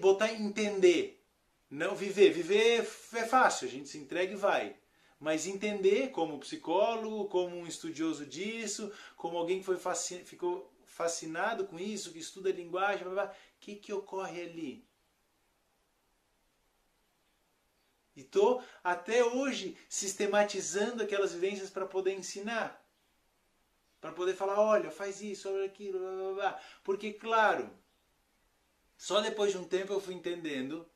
[0.01, 1.25] botar entender.
[1.71, 2.33] Não viver.
[2.33, 4.77] Viver é fácil, a gente se entrega e vai.
[5.25, 10.23] Mas entender como psicólogo, como um estudioso disso, como alguém que foi fascin...
[10.23, 14.87] ficou fascinado com isso, que estuda linguagem, blá, que, que ocorre ali?
[18.15, 22.87] E estou até hoje sistematizando aquelas vivências para poder ensinar.
[24.03, 26.61] Para poder falar, olha, faz isso, olha aquilo, blá, blá, blá.
[26.85, 27.71] Porque, claro,
[28.95, 30.87] só depois de um tempo eu fui entendendo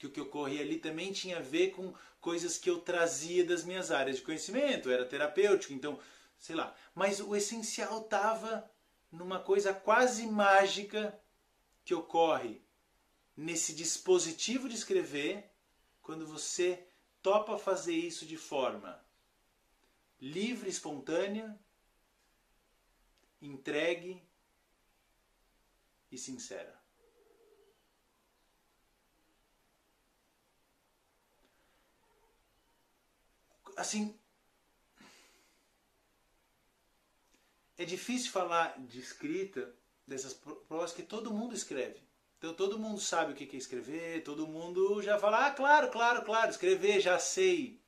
[0.00, 3.64] que o que ocorria ali também tinha a ver com coisas que eu trazia das
[3.64, 6.00] minhas áreas de conhecimento, era terapêutico, então,
[6.38, 6.74] sei lá.
[6.94, 8.68] Mas o essencial estava
[9.12, 11.20] numa coisa quase mágica
[11.84, 12.62] que ocorre
[13.36, 15.52] nesse dispositivo de escrever
[16.00, 16.82] quando você
[17.20, 19.04] topa fazer isso de forma
[20.18, 21.60] livre, espontânea,
[23.42, 24.22] entregue
[26.10, 26.79] e sincera.
[33.80, 34.14] Assim,
[37.78, 39.74] é difícil falar de escrita
[40.06, 42.00] dessas provas que todo mundo escreve.
[42.38, 46.24] Então todo mundo sabe o que é escrever, todo mundo já fala, ah, claro, claro,
[46.24, 47.80] claro, escrever, já sei.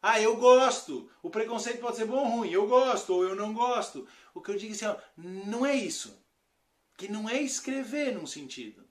[0.00, 1.10] Ah, eu gosto.
[1.22, 2.50] O preconceito pode ser bom ou ruim.
[2.50, 4.06] Eu gosto ou eu não gosto.
[4.32, 6.16] O que eu digo assim, ó, não é isso.
[6.96, 8.87] Que não é escrever num sentido.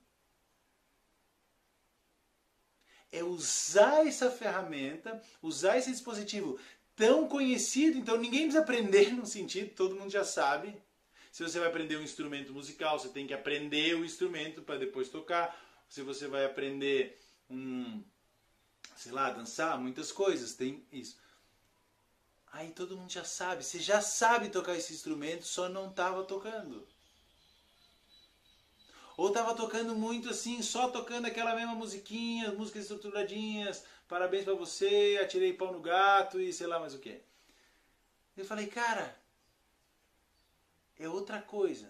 [3.17, 6.59] É usar essa ferramenta, usar esse dispositivo
[6.95, 10.75] tão conhecido, então ninguém precisa aprender num sentido, todo mundo já sabe.
[11.31, 15.09] Se você vai aprender um instrumento musical, você tem que aprender o instrumento para depois
[15.09, 15.55] tocar.
[15.87, 18.03] Se você vai aprender um
[18.97, 21.17] sei lá, dançar, muitas coisas, tem isso.
[22.51, 26.87] Aí todo mundo já sabe, você já sabe tocar esse instrumento, só não estava tocando.
[29.17, 35.19] Ou estava tocando muito assim, só tocando aquela mesma musiquinha, músicas estruturadinhas, parabéns para você,
[35.19, 37.19] atirei pau no gato e sei lá mais o que.
[38.37, 39.19] Eu falei, cara,
[40.99, 41.89] é outra coisa.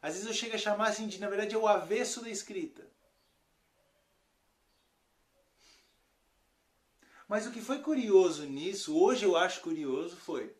[0.00, 2.86] Às vezes eu chego a chamar assim de, na verdade, é o avesso da escrita.
[7.28, 10.54] Mas o que foi curioso nisso, hoje eu acho curioso, foi.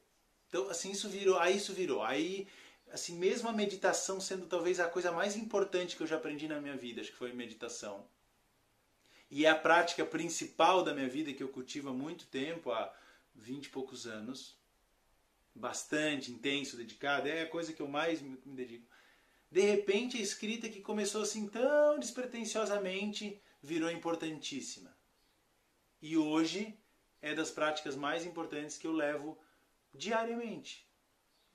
[0.49, 2.03] Então, assim, isso virou, aí isso virou.
[2.03, 2.47] Aí,
[2.95, 6.61] assim, mesmo a meditação sendo talvez a coisa mais importante que eu já aprendi na
[6.61, 8.07] minha vida, acho que foi meditação.
[9.29, 12.95] E é a prática principal da minha vida que eu cultivo há muito tempo, há
[13.35, 14.57] vinte e poucos anos.
[15.53, 18.89] Bastante intenso, dedicado, é a coisa que eu mais me, dedico.
[19.51, 24.97] De repente, a escrita que começou assim tão despretensiosamente virou importantíssima.
[26.01, 26.79] E hoje
[27.21, 29.37] é das práticas mais importantes que eu levo
[29.93, 30.89] diariamente.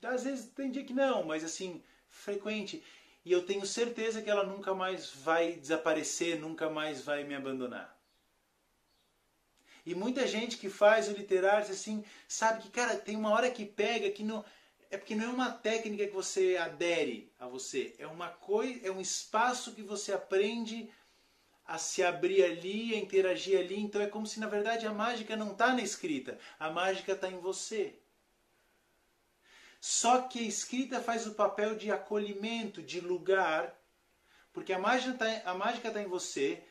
[0.02, 2.82] Às vezes tem dia que não, mas assim, frequente.
[3.24, 7.98] E eu tenho certeza que ela nunca mais vai desaparecer, nunca mais vai me abandonar.
[9.84, 13.64] E muita gente que faz o literário assim, sabe que, cara, tem uma hora que
[13.64, 14.44] pega que não.
[14.90, 18.90] É porque não é uma técnica que você adere a você, é uma coisa, é
[18.90, 20.90] um espaço que você aprende
[21.64, 23.78] a se abrir ali, a interagir ali.
[23.78, 27.30] Então é como se na verdade a mágica não está na escrita, a mágica está
[27.30, 27.99] em você.
[29.80, 33.74] Só que a escrita faz o papel de acolhimento, de lugar,
[34.52, 36.62] porque a mágica está tá em você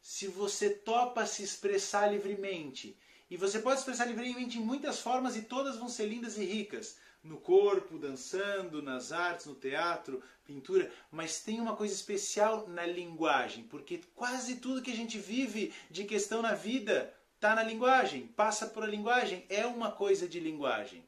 [0.00, 2.96] se você topa se expressar livremente.
[3.28, 6.96] E você pode expressar livremente em muitas formas e todas vão ser lindas e ricas
[7.24, 13.64] no corpo, dançando, nas artes, no teatro, pintura, mas tem uma coisa especial na linguagem,
[13.64, 18.66] porque quase tudo que a gente vive de questão na vida está na linguagem, passa
[18.66, 21.02] por a linguagem, é uma coisa de linguagem.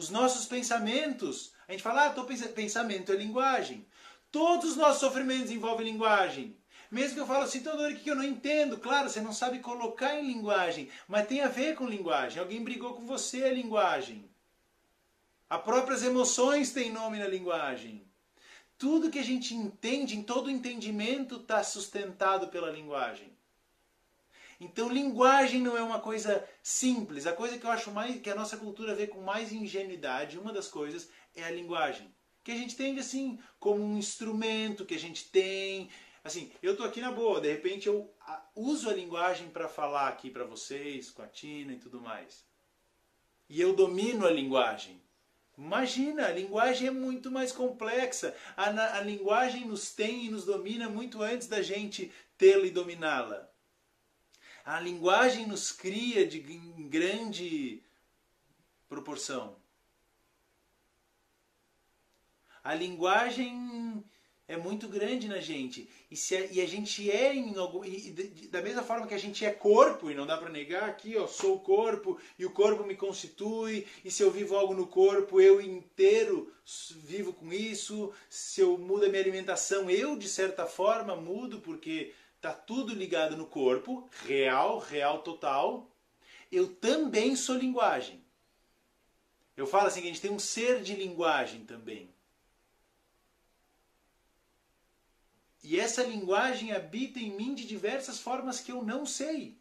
[0.00, 3.86] Os nossos pensamentos, a gente fala, ah, tô pensando, pensamento é linguagem.
[4.32, 6.56] Todos os nossos sofrimentos envolvem linguagem.
[6.90, 8.78] Mesmo que eu falo assim, Teodoro, o que eu não entendo?
[8.78, 12.40] Claro, você não sabe colocar em linguagem, mas tem a ver com linguagem.
[12.40, 14.24] Alguém brigou com você, é linguagem.
[15.50, 18.02] As próprias emoções têm nome na linguagem.
[18.78, 23.29] Tudo que a gente entende, em todo entendimento, está sustentado pela linguagem.
[24.60, 27.26] Então, linguagem não é uma coisa simples.
[27.26, 30.52] A coisa que eu acho mais que a nossa cultura vê com mais ingenuidade, uma
[30.52, 34.98] das coisas é a linguagem, que a gente entende assim como um instrumento que a
[34.98, 35.88] gente tem.
[36.22, 38.14] Assim, eu tô aqui na boa, de repente eu
[38.54, 42.44] uso a linguagem para falar aqui para vocês, com a Tina e tudo mais.
[43.48, 45.02] E eu domino a linguagem.
[45.56, 48.34] Imagina, a linguagem é muito mais complexa.
[48.56, 53.49] A, a linguagem nos tem e nos domina muito antes da gente tê-la e dominá-la.
[54.64, 57.82] A linguagem nos cria de em grande
[58.88, 59.56] proporção.
[62.62, 64.04] A linguagem
[64.50, 65.88] é muito grande na gente.
[66.10, 69.14] E, se a, e a gente é em algum, e, de, da mesma forma que
[69.14, 72.44] a gente é corpo, e não dá para negar aqui, ó, sou o corpo, e
[72.44, 76.52] o corpo me constitui, e se eu vivo algo no corpo, eu inteiro
[76.96, 82.12] vivo com isso, se eu mudo a minha alimentação, eu de certa forma mudo, porque
[82.40, 85.90] tá tudo ligado no corpo, real, real total.
[86.50, 88.24] Eu também sou linguagem.
[89.56, 92.12] Eu falo assim que a gente tem um ser de linguagem também.
[95.62, 99.60] E essa linguagem habita em mim de diversas formas que eu não sei.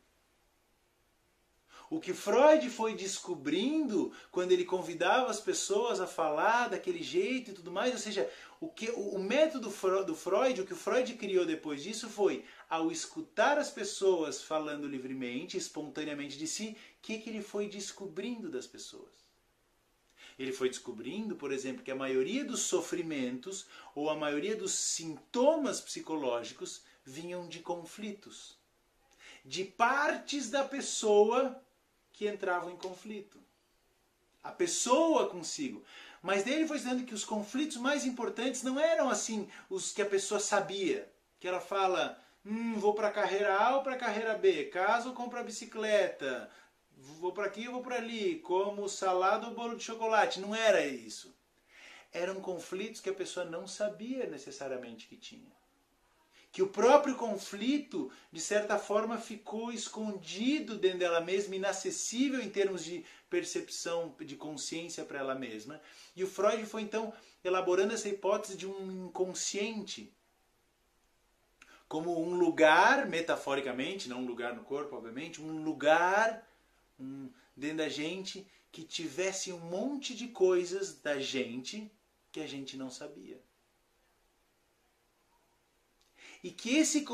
[1.89, 7.53] O que Freud foi descobrindo quando ele convidava as pessoas a falar daquele jeito e
[7.53, 8.29] tudo mais, ou seja,
[8.61, 9.71] o, que, o, método
[10.05, 14.87] do Freud, o que o Freud criou depois disso foi, ao escutar as pessoas falando
[14.87, 19.27] livremente, espontaneamente de si, o que, que ele foi descobrindo das pessoas?
[20.37, 23.65] Ele foi descobrindo, por exemplo, que a maioria dos sofrimentos
[23.95, 28.57] ou a maioria dos sintomas psicológicos vinham de conflitos,
[29.43, 31.61] de partes da pessoa
[32.13, 33.39] que entravam em conflito.
[34.43, 35.83] A pessoa consigo.
[36.21, 40.01] Mas daí ele foi dizendo que os conflitos mais importantes não eram assim os que
[40.01, 41.11] a pessoa sabia.
[41.39, 45.09] Que ela fala, hum, vou para a carreira A ou para a carreira B, caso
[45.09, 46.49] ou compro a bicicleta,
[46.91, 50.39] vou para aqui ou vou para ali, como salada ou bolo de chocolate.
[50.39, 51.35] Não era isso.
[52.11, 55.59] Eram conflitos que a pessoa não sabia necessariamente que tinha
[56.51, 62.83] que o próprio conflito, de certa forma, ficou escondido dentro dela mesma, inacessível em termos
[62.83, 65.79] de percepção, de consciência para ela mesma.
[66.15, 67.13] E o Freud foi então
[67.43, 70.11] elaborando essa hipótese de um inconsciente
[71.89, 76.47] como um lugar, metaforicamente, não um lugar no corpo, obviamente, um lugar
[76.97, 81.91] um, dentro da gente que tivesse um monte de coisas da gente
[82.31, 83.41] que a gente não sabia
[86.43, 87.05] e que esse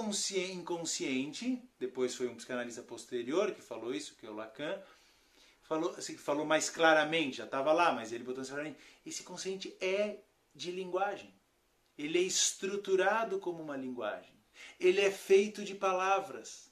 [0.51, 4.79] inconsciente, depois foi um psicanalista posterior que falou isso, que é o Lacan,
[5.63, 9.75] falou, assim, falou mais claramente, já estava lá, mas ele botou assim claramente, esse consciente
[9.81, 10.19] é
[10.53, 11.33] de linguagem.
[11.97, 14.34] Ele é estruturado como uma linguagem.
[14.79, 16.71] Ele é feito de palavras.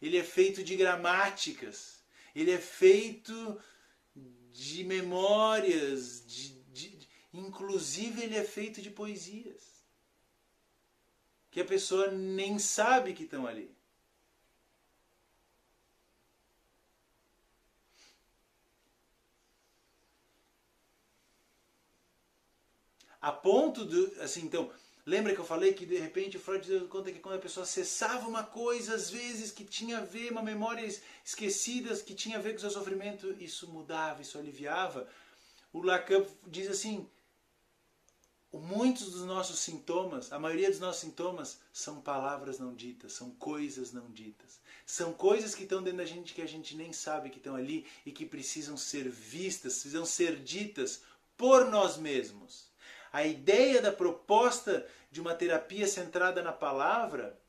[0.00, 2.04] Ele é feito de gramáticas.
[2.34, 3.60] Ele é feito
[4.52, 9.76] de memórias, de, de, inclusive ele é feito de poesias
[11.56, 13.74] que a pessoa nem sabe que estão ali.
[23.18, 24.70] A ponto de, assim, então,
[25.06, 27.64] lembra que eu falei que de repente o Freud deu conta que quando a pessoa
[27.64, 30.86] acessava uma coisa, às vezes, que tinha a ver, uma memória
[31.24, 35.08] esquecida, que tinha a ver com o seu sofrimento, isso mudava, isso aliviava.
[35.72, 37.08] O Lacan diz assim,
[38.52, 43.92] muitos dos nossos sintomas, a maioria dos nossos sintomas, são palavras não ditas, são coisas
[43.92, 44.58] não ditas.
[44.84, 47.86] São coisas que estão dentro da gente que a gente nem sabe que estão ali
[48.04, 51.02] e que precisam ser vistas, precisam ser ditas
[51.36, 52.65] por nós mesmos.
[53.16, 57.40] A ideia da proposta de uma terapia centrada na palavra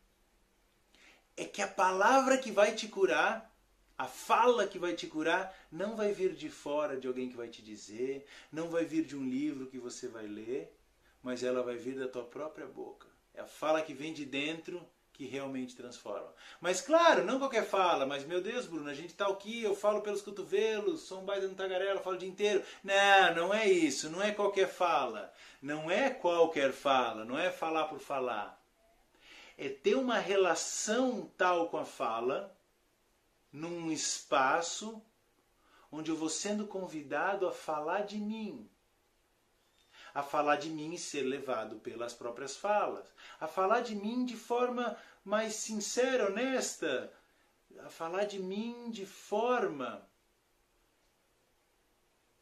[1.36, 3.54] é que a palavra que vai te curar
[3.98, 7.50] a fala que vai te curar não vai vir de fora de alguém que vai
[7.50, 10.74] te dizer, não vai vir de um livro que você vai ler,
[11.22, 13.10] mas ela vai vir da tua própria boca.
[13.34, 14.82] É a fala que vem de dentro
[15.18, 16.32] que realmente transforma.
[16.62, 20.02] Mas claro, não qualquer fala, mas meu Deus, Bruno, a gente está aqui, eu falo
[20.02, 22.64] pelos cotovelos, sou um baita no tagarela, falo o dia inteiro.
[22.84, 25.34] Não, não é isso, não é qualquer fala.
[25.62, 28.62] Não é qualquer fala, não é falar por falar.
[29.58, 32.56] É ter uma relação tal com a fala,
[33.52, 35.02] num espaço
[35.92, 38.70] onde eu vou sendo convidado a falar de mim
[40.18, 43.06] a falar de mim e ser levado pelas próprias falas,
[43.40, 47.14] a falar de mim de forma mais sincera, honesta,
[47.86, 50.10] a falar de mim de forma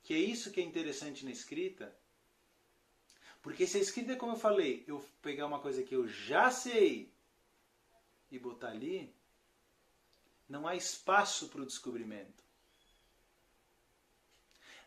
[0.03, 1.93] que é isso que é interessante na escrita.
[3.45, 6.49] Porque se a escrita é como eu falei, eu pegar uma coisa que eu já
[6.49, 7.13] sei
[8.31, 9.13] e botar ali,
[10.49, 12.43] não há espaço para o descobrimento.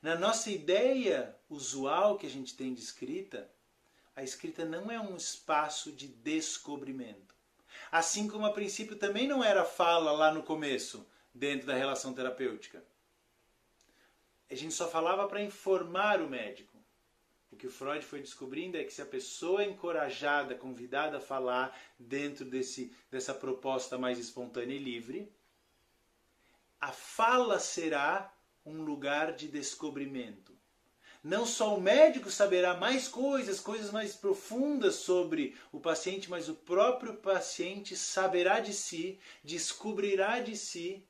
[0.02, 3.48] Na nossa ideia usual que a gente tem de escrita,
[4.16, 7.36] a escrita não é um espaço de descobrimento.
[7.92, 12.82] Assim como a princípio também não era fala lá no começo, dentro da relação terapêutica.
[14.50, 16.67] A gente só falava para informar o médico.
[17.59, 21.76] Que o Freud foi descobrindo é que se a pessoa é encorajada, convidada a falar
[21.98, 25.32] dentro desse, dessa proposta mais espontânea e livre,
[26.80, 28.32] a fala será
[28.64, 30.56] um lugar de descobrimento.
[31.22, 36.54] Não só o médico saberá mais coisas, coisas mais profundas sobre o paciente, mas o
[36.54, 41.04] próprio paciente saberá de si, descobrirá de si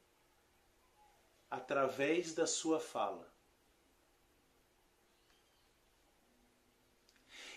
[1.50, 3.30] através da sua fala.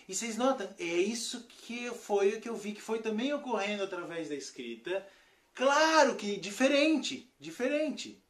[0.08, 3.84] E vocês notam, é isso que foi o que eu vi que foi também ocorrendo
[3.84, 5.06] através da escrita.
[5.54, 8.22] Claro que diferente, diferente.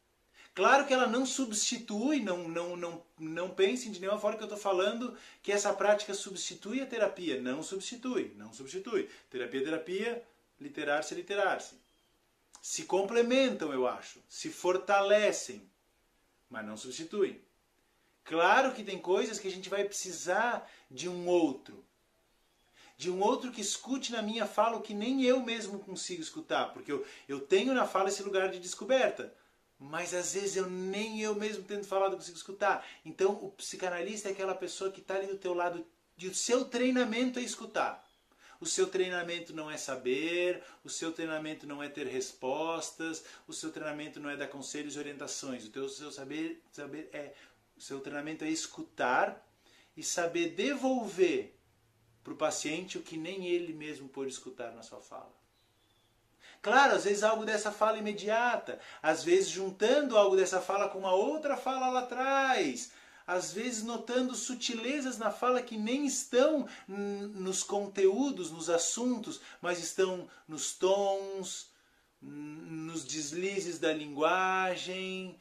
[0.55, 4.47] Claro que ela não substitui, não, não, não, não pensem de nenhuma forma que eu
[4.47, 7.41] estou falando que essa prática substitui a terapia.
[7.41, 9.09] Não substitui, não substitui.
[9.31, 10.23] Terapia é terapia,
[10.61, 11.75] literar-se é literar-se.
[12.61, 14.19] Se complementam, eu acho.
[14.29, 15.67] Se fortalecem,
[16.49, 17.41] mas não substituem.
[18.23, 21.83] Claro que tem coisas que a gente vai precisar de um outro.
[22.95, 26.73] De um outro que escute na minha fala o que nem eu mesmo consigo escutar.
[26.73, 29.33] Porque eu, eu tenho na fala esse lugar de descoberta
[29.83, 32.85] mas às vezes eu nem eu mesmo tendo falado consigo escutar.
[33.03, 35.85] Então o psicanalista é aquela pessoa que está ali do teu lado
[36.17, 38.01] e o seu treinamento é escutar.
[38.61, 43.71] O seu treinamento não é saber, o seu treinamento não é ter respostas, o seu
[43.71, 45.65] treinamento não é dar conselhos e orientações.
[45.65, 47.33] O teu, seu saber, saber é
[47.77, 49.45] o seu treinamento é escutar
[49.95, 51.55] e saber devolver
[52.23, 55.33] para o paciente o que nem ele mesmo pôde escutar na sua fala.
[56.61, 61.13] Claro, às vezes algo dessa fala imediata, às vezes juntando algo dessa fala com uma
[61.13, 62.93] outra fala lá atrás,
[63.27, 70.29] às vezes notando sutilezas na fala que nem estão nos conteúdos, nos assuntos, mas estão
[70.47, 71.69] nos tons,
[72.21, 75.37] nos deslizes da linguagem,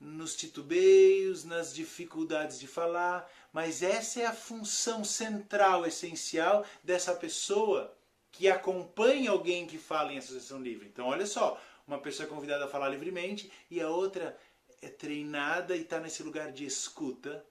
[0.00, 7.94] nos titubeios, nas dificuldades de falar, mas essa é a função central, essencial dessa pessoa
[8.32, 10.88] que acompanha alguém que fala em associação livre.
[10.88, 14.38] Então, olha só, uma pessoa é convidada a falar livremente e a outra
[14.80, 17.44] é treinada e está nesse lugar de escuta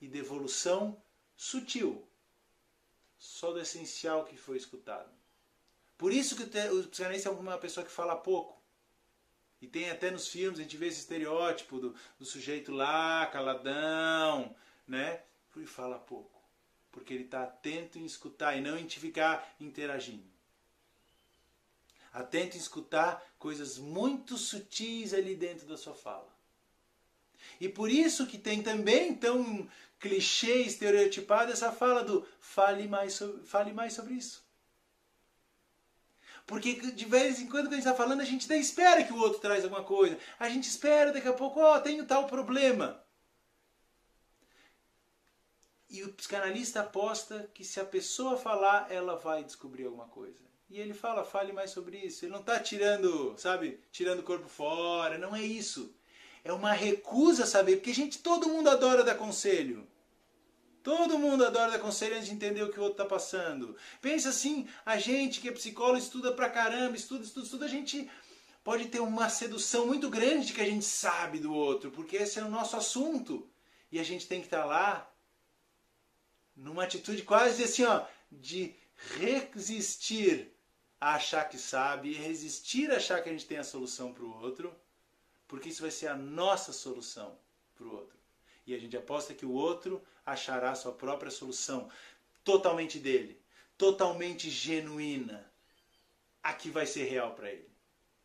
[0.00, 1.00] e devolução
[1.34, 2.06] sutil,
[3.16, 5.10] só do essencial que foi escutado.
[5.96, 8.61] Por isso que o psicanalista é uma pessoa que fala pouco.
[9.62, 14.52] E tem até nos filmes, a gente vê esse estereótipo do, do sujeito lá, caladão,
[14.88, 15.22] né?
[15.56, 16.42] E fala pouco.
[16.90, 20.24] Porque ele está atento em escutar e não em te ficar interagindo.
[22.12, 26.28] Atento em escutar coisas muito sutis ali dentro da sua fala.
[27.60, 29.68] E por isso que tem também tão
[30.00, 34.44] clichê, estereotipado essa fala do fale mais sobre, fale mais sobre isso.
[36.46, 39.12] Porque de vez em quando, quando a gente está falando, a gente até espera que
[39.12, 40.18] o outro traz alguma coisa.
[40.38, 43.02] A gente espera daqui a pouco, ó, oh, tenho tal problema.
[45.88, 50.42] E o psicanalista aposta que se a pessoa falar, ela vai descobrir alguma coisa.
[50.70, 52.24] E ele fala, fale mais sobre isso.
[52.24, 55.94] Ele não está tirando, sabe, tirando o corpo fora, não é isso.
[56.42, 59.86] É uma recusa saber, porque gente, todo mundo adora dar conselho.
[60.82, 63.76] Todo mundo adora dar conselho antes de entender o que o outro está passando.
[64.00, 68.10] Pensa assim, a gente que é psicólogo estuda pra caramba, estuda, estuda, estuda, a gente
[68.64, 72.38] pode ter uma sedução muito grande de que a gente sabe do outro, porque esse
[72.38, 73.48] é o nosso assunto.
[73.90, 75.12] E a gente tem que estar tá lá
[76.56, 78.74] numa atitude quase assim, ó, de
[79.18, 80.52] resistir
[81.00, 84.24] a achar que sabe e resistir a achar que a gente tem a solução para
[84.24, 84.74] o outro,
[85.46, 87.36] porque isso vai ser a nossa solução
[87.74, 88.16] para o outro.
[88.66, 91.90] E a gente aposta que o outro achará sua própria solução,
[92.44, 93.40] totalmente dele,
[93.76, 95.50] totalmente genuína,
[96.42, 97.70] a que vai ser real para ele.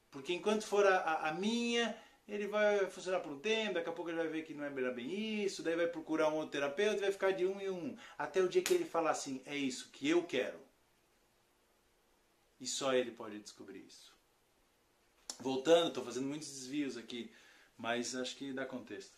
[0.10, 1.96] Porque enquanto for a, a, minha,
[2.28, 4.70] ele vai funcionar por um tempo, daqui a pouco ele vai ver que não é
[4.70, 7.98] bem isso, daí vai procurar um outro terapeuta e vai ficar de um em um.
[8.18, 10.60] Até o dia que ele falar assim, é isso que eu quero.
[12.60, 14.16] E só ele pode descobrir isso.
[15.40, 17.32] Voltando, estou fazendo muitos desvios aqui,
[17.78, 19.17] mas acho que dá contexto.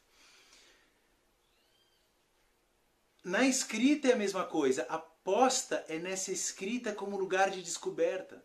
[3.23, 4.83] Na escrita é a mesma coisa.
[4.89, 8.43] A posta é nessa escrita como lugar de descoberta.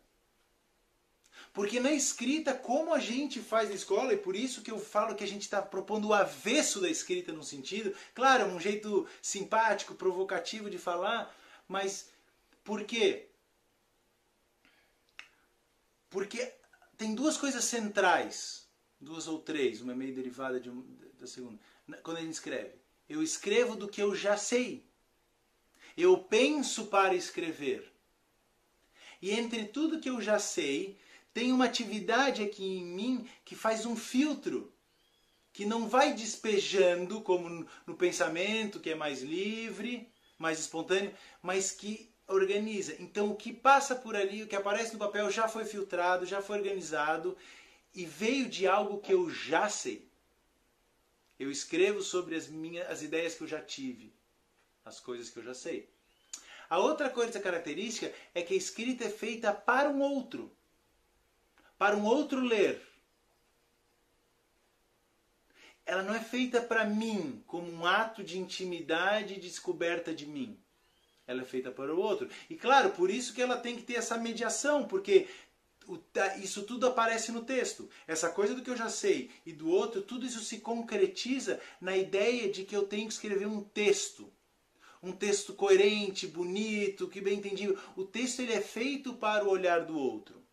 [1.53, 5.15] Porque na escrita, como a gente faz na escola, e por isso que eu falo
[5.15, 9.95] que a gente está propondo o avesso da escrita no sentido, claro, um jeito simpático,
[9.95, 11.33] provocativo de falar,
[11.69, 12.11] mas
[12.65, 13.29] por quê?
[16.11, 16.53] Porque
[16.97, 18.69] tem duas coisas centrais,
[19.01, 20.85] duas ou três, uma meio derivada de um,
[21.19, 21.61] da segunda,
[22.03, 22.84] quando a gente escreve.
[23.09, 24.85] Eu escrevo do que eu já sei.
[25.97, 27.93] Eu penso para escrever.
[29.21, 30.99] E entre tudo que eu já sei,
[31.33, 34.73] tem uma atividade aqui em mim que faz um filtro,
[35.53, 42.11] que não vai despejando como no pensamento, que é mais livre, mais espontâneo, mas que
[42.27, 42.97] organiza.
[42.99, 46.43] Então o que passa por ali, o que aparece no papel já foi filtrado, já
[46.43, 47.37] foi organizado
[47.95, 50.09] e veio de algo que eu já sei.
[51.39, 54.13] Eu escrevo sobre as minhas as ideias que eu já tive,
[54.85, 55.89] as coisas que eu já sei.
[56.69, 60.51] A outra coisa característica é que a escrita é feita para um outro,
[61.77, 62.81] para um outro ler.
[65.87, 70.59] Ela não é feita para mim, como um ato de intimidade e descoberta de mim.
[71.27, 72.29] Ela é feita para o outro.
[72.49, 75.29] E claro, por isso que ela tem que ter essa mediação, porque
[76.43, 77.89] isso tudo aparece no texto.
[78.07, 81.97] Essa coisa do que eu já sei e do outro, tudo isso se concretiza na
[81.97, 84.33] ideia de que eu tenho que escrever um texto.
[85.03, 87.79] Um texto coerente, bonito, que bem entendido.
[87.97, 90.45] O texto ele é feito para o olhar do outro.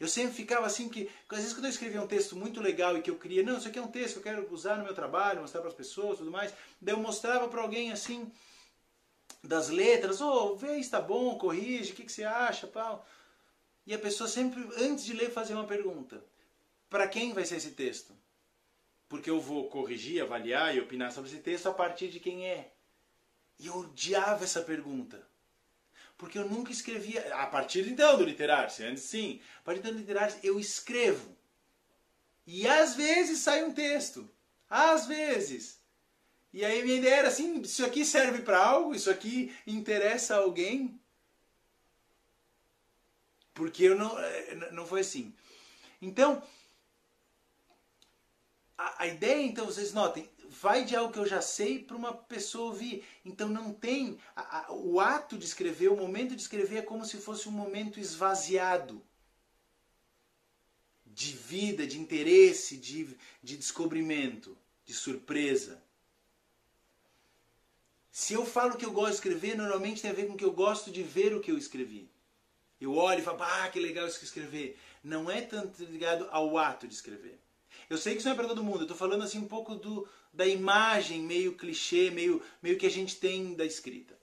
[0.00, 3.02] Eu sempre ficava assim que, às vezes quando eu escrevia um texto muito legal e
[3.02, 4.94] que eu queria, não, isso aqui é um texto que eu quero usar no meu
[4.94, 8.30] trabalho, mostrar para as pessoas, tudo mais, daí eu mostrava para alguém assim
[9.42, 13.06] das letras, oh, vê se tá bom, corrige, o que, que você acha, pau.
[13.88, 16.22] E a pessoa sempre, antes de ler, fazia uma pergunta:
[16.90, 18.14] para quem vai ser esse texto?
[19.08, 22.70] Porque eu vou corrigir, avaliar e opinar sobre esse texto a partir de quem é.
[23.58, 25.26] E eu odiava essa pergunta.
[26.18, 27.34] Porque eu nunca escrevia.
[27.34, 29.40] A partir então do literário, antes sim.
[29.60, 31.34] A partir do literário eu escrevo.
[32.46, 34.28] E às vezes sai um texto.
[34.68, 35.80] Às vezes.
[36.52, 38.94] E aí minha ideia era assim: isso aqui serve para algo?
[38.94, 41.00] Isso aqui interessa a alguém?
[43.58, 45.34] Porque eu não, eh, não foi assim.
[46.00, 46.40] Então,
[48.78, 52.14] a, a ideia, então, vocês notem, vai de algo que eu já sei para uma
[52.14, 53.04] pessoa ouvir.
[53.24, 54.16] Então não tem.
[54.36, 57.52] A, a, o ato de escrever, o momento de escrever é como se fosse um
[57.52, 59.04] momento esvaziado
[61.04, 64.56] de vida, de interesse, de, de descobrimento,
[64.86, 65.82] de surpresa.
[68.12, 70.52] Se eu falo que eu gosto de escrever, normalmente tem a ver com que eu
[70.52, 72.08] gosto de ver o que eu escrevi.
[72.80, 74.78] Eu olho e falo, ah, que legal isso que escrever.
[75.02, 77.38] Não é tanto ligado ao ato de escrever.
[77.90, 79.74] Eu sei que isso não é para todo mundo, eu estou falando assim um pouco
[79.74, 84.16] do, da imagem meio clichê, meio, meio que a gente tem da escrita.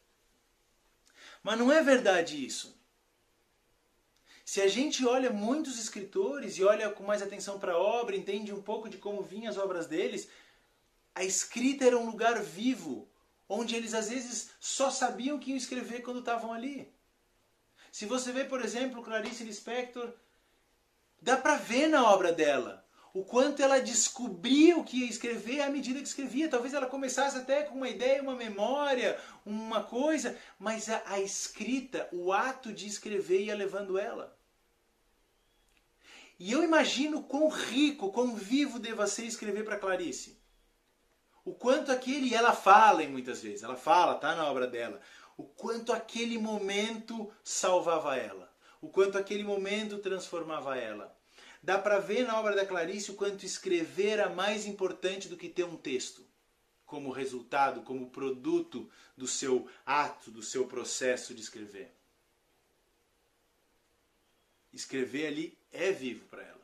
[1.44, 2.76] Mas não é verdade isso.
[4.44, 8.54] Se a gente olha muitos escritores e olha com mais atenção para a obra, entende
[8.54, 10.30] um pouco de como vinham as obras deles,
[11.16, 13.08] a escrita era um lugar vivo,
[13.50, 16.94] onde eles às vezes só sabiam que iam escrever quando estavam ali.
[17.96, 20.12] Se você vê, por exemplo, Clarice Lispector,
[21.22, 25.70] dá para ver na obra dela o quanto ela descobria o que ia escrever à
[25.70, 26.50] medida que escrevia.
[26.50, 32.10] Talvez ela começasse até com uma ideia, uma memória, uma coisa, mas a, a escrita,
[32.12, 34.38] o ato de escrever ia levando ela.
[36.38, 40.38] E eu imagino quão rico, quão vivo deva ser escrever para Clarice.
[41.46, 45.00] O quanto aquele, ela fala em muitas vezes, ela fala, tá na obra dela,
[45.38, 51.16] o quanto aquele momento salvava ela, o quanto aquele momento transformava ela.
[51.62, 55.50] Dá para ver na obra da Clarice o quanto escrever era mais importante do que
[55.50, 56.26] ter um texto,
[56.86, 61.92] como resultado, como produto do seu ato, do seu processo de escrever.
[64.72, 66.56] Escrever ali é vivo para ela.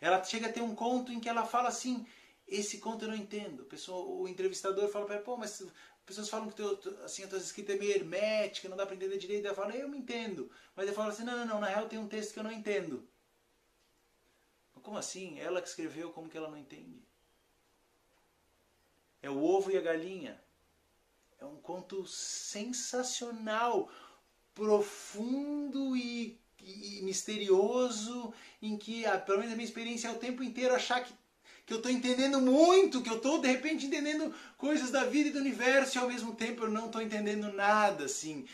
[0.00, 2.06] Ela chega a ter um conto em que ela fala assim:
[2.50, 3.66] esse conto eu não entendo.
[3.88, 5.62] O, entrevistador fala para ela, pô, mas
[6.10, 9.16] pessoas falam que teu, assim, a tua escrita é meio hermética, não dá para entender
[9.18, 9.46] direito.
[9.46, 10.50] Ela fala, eu me entendo.
[10.74, 12.52] Mas ele fala assim, não, não, não, na real tem um texto que eu não
[12.52, 13.08] entendo.
[14.82, 15.38] Como assim?
[15.38, 17.02] Ela que escreveu, como que ela não entende?
[19.22, 20.42] É o ovo e a galinha.
[21.38, 23.90] É um conto sensacional,
[24.54, 30.42] profundo e, e misterioso, em que, ah, pelo menos a minha experiência é o tempo
[30.42, 31.14] inteiro achar que,
[31.70, 35.32] que eu estou entendendo muito, que eu estou de repente entendendo coisas da vida e
[35.32, 38.44] do universo, e ao mesmo tempo eu não estou entendendo nada, assim.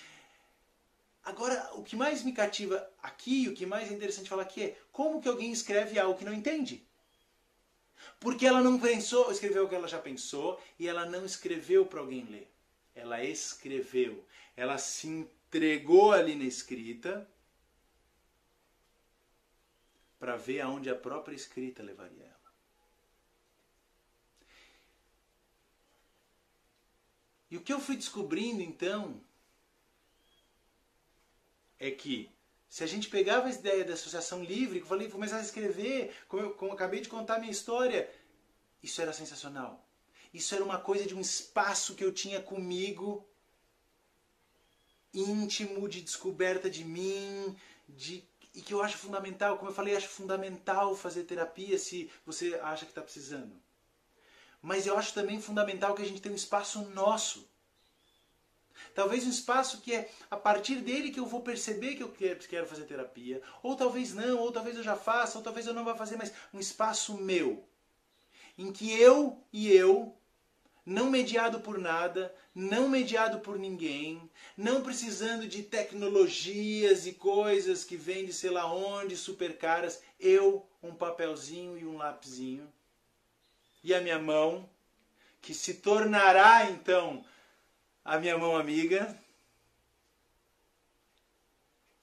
[1.24, 4.78] Agora, o que mais me cativa aqui, o que mais é interessante falar aqui é
[4.92, 6.86] como que alguém escreve algo que não entende.
[8.20, 12.00] Porque ela não pensou, escreveu o que ela já pensou e ela não escreveu para
[12.00, 12.50] alguém ler.
[12.94, 14.22] Ela escreveu.
[14.54, 17.26] Ela se entregou ali na escrita
[20.18, 22.35] para ver aonde a própria escrita levaria ela.
[27.50, 29.20] E o que eu fui descobrindo então
[31.78, 32.30] é que
[32.68, 36.14] se a gente pegava a ideia da associação livre, que eu falei, começar a escrever,
[36.28, 38.10] como eu, como eu acabei de contar a minha história,
[38.82, 39.84] isso era sensacional.
[40.34, 43.26] Isso era uma coisa de um espaço que eu tinha comigo,
[45.14, 47.56] íntimo, de descoberta de mim,
[47.88, 48.22] de
[48.54, 52.86] e que eu acho fundamental, como eu falei, acho fundamental fazer terapia se você acha
[52.86, 53.54] que está precisando.
[54.66, 57.48] Mas eu acho também fundamental que a gente tenha um espaço nosso
[58.96, 62.66] Talvez um espaço que é a partir dele que eu vou perceber que eu quero
[62.66, 63.42] fazer terapia.
[63.62, 66.32] Ou talvez não, ou talvez eu já faça, ou talvez eu não vá fazer, mas
[66.52, 67.62] um espaço meu.
[68.56, 70.16] Em que eu e eu,
[70.84, 77.96] não mediado por nada, não mediado por ninguém, não precisando de tecnologias e coisas que
[77.96, 82.72] vêm de sei lá onde, super caras, eu, um papelzinho e um lapisinho.
[83.82, 84.68] E a minha mão,
[85.40, 87.24] que se tornará então
[88.04, 89.16] a minha mão amiga,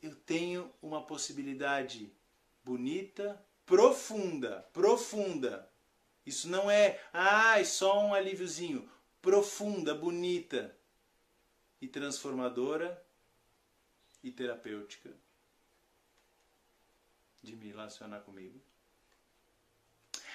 [0.01, 2.11] eu tenho uma possibilidade
[2.63, 5.69] bonita, profunda, profunda.
[6.25, 8.89] Isso não é, ah, é só um alíviozinho.
[9.21, 10.75] Profunda, bonita
[11.81, 13.01] e transformadora
[14.23, 15.11] e terapêutica
[17.41, 18.61] de me relacionar comigo.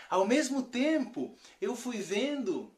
[0.08, 2.74] Ao mesmo tempo, eu fui vendo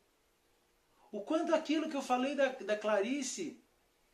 [1.12, 3.62] o quanto aquilo que eu falei da, da Clarice.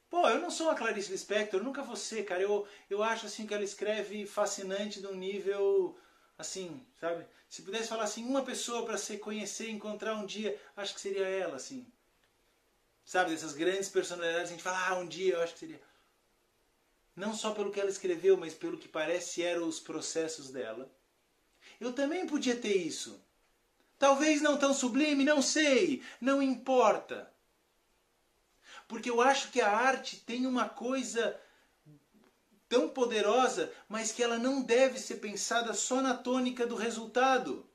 [0.08, 2.42] Pô, eu não sou a Clarice Lispector, nunca vou ser, cara.
[2.42, 5.98] Eu, eu acho assim que ela escreve fascinante de um nível
[6.38, 7.26] assim, sabe?
[7.48, 11.26] Se pudesse falar assim, uma pessoa para se conhecer, encontrar um dia, acho que seria
[11.26, 11.86] ela, assim.
[13.04, 15.80] Sabe, dessas grandes personalidades, a gente fala, ah, um dia eu acho que seria.
[17.14, 20.90] não só pelo que ela escreveu, mas pelo que parece eram os processos dela.
[21.80, 23.20] Eu também podia ter isso.
[23.98, 27.32] Talvez não tão sublime, não sei, não importa.
[28.86, 31.38] Porque eu acho que a arte tem uma coisa
[32.68, 37.68] tão poderosa, mas que ela não deve ser pensada só na tônica do resultado.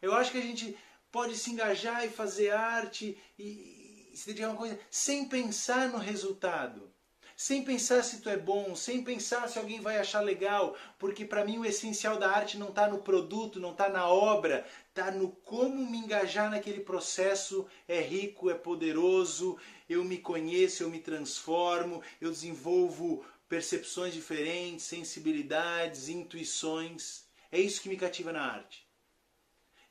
[0.00, 0.76] Eu acho que a gente
[1.10, 5.88] pode se engajar e fazer arte e, e se dedicar a uma coisa sem pensar
[5.88, 6.92] no resultado
[7.38, 11.44] sem pensar se tu é bom, sem pensar se alguém vai achar legal, porque para
[11.44, 15.30] mim o essencial da arte não está no produto, não está na obra, está no
[15.30, 17.64] como me engajar naquele processo.
[17.86, 19.56] É rico, é poderoso,
[19.88, 27.22] eu me conheço, eu me transformo, eu desenvolvo percepções diferentes, sensibilidades, intuições.
[27.52, 28.84] É isso que me cativa na arte.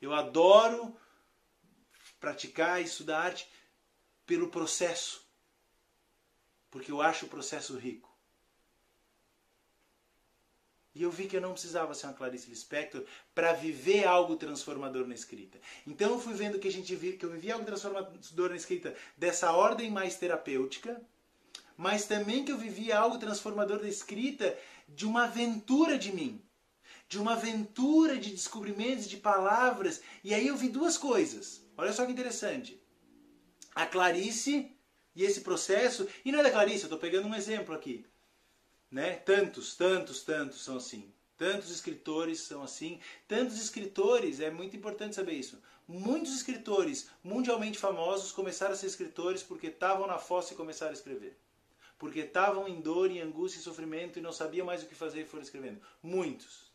[0.02, 0.94] Eu adoro
[2.20, 3.48] praticar e estudar arte
[4.26, 5.27] pelo processo
[6.70, 8.08] porque eu acho o processo rico.
[10.94, 15.06] E eu vi que eu não precisava ser uma Clarice Lispector para viver algo transformador
[15.06, 15.60] na escrita.
[15.86, 19.52] Então eu fui vendo que a gente que eu vivi algo transformador na escrita dessa
[19.52, 21.00] ordem mais terapêutica,
[21.76, 24.58] mas também que eu vivi algo transformador na escrita
[24.88, 26.42] de uma aventura de mim,
[27.08, 30.02] de uma aventura de descobrimentos de palavras.
[30.24, 31.64] E aí eu vi duas coisas.
[31.76, 32.82] Olha só que interessante.
[33.72, 34.76] A Clarice
[35.18, 38.06] e esse processo, e não é da Clarice, eu estou pegando um exemplo aqui.
[38.88, 39.16] Né?
[39.16, 41.12] Tantos, tantos, tantos são assim.
[41.36, 43.00] Tantos escritores são assim.
[43.26, 45.60] Tantos escritores, é muito importante saber isso.
[45.88, 50.94] Muitos escritores mundialmente famosos começaram a ser escritores porque estavam na fossa e começaram a
[50.94, 51.36] escrever.
[51.98, 55.22] Porque estavam em dor, em angústia e sofrimento e não sabiam mais o que fazer
[55.22, 55.80] e foram escrevendo.
[56.00, 56.70] Muitos.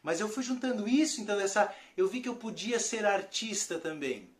[0.00, 4.37] Mas eu fui juntando isso, então essa, eu vi que eu podia ser artista também.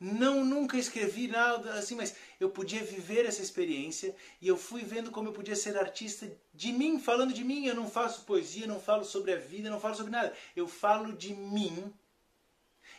[0.00, 5.10] Não, nunca escrevi nada assim, mas eu podia viver essa experiência e eu fui vendo
[5.10, 7.66] como eu podia ser artista de mim, falando de mim.
[7.66, 10.34] Eu não faço poesia, não falo sobre a vida, não falo sobre nada.
[10.54, 11.92] Eu falo de mim.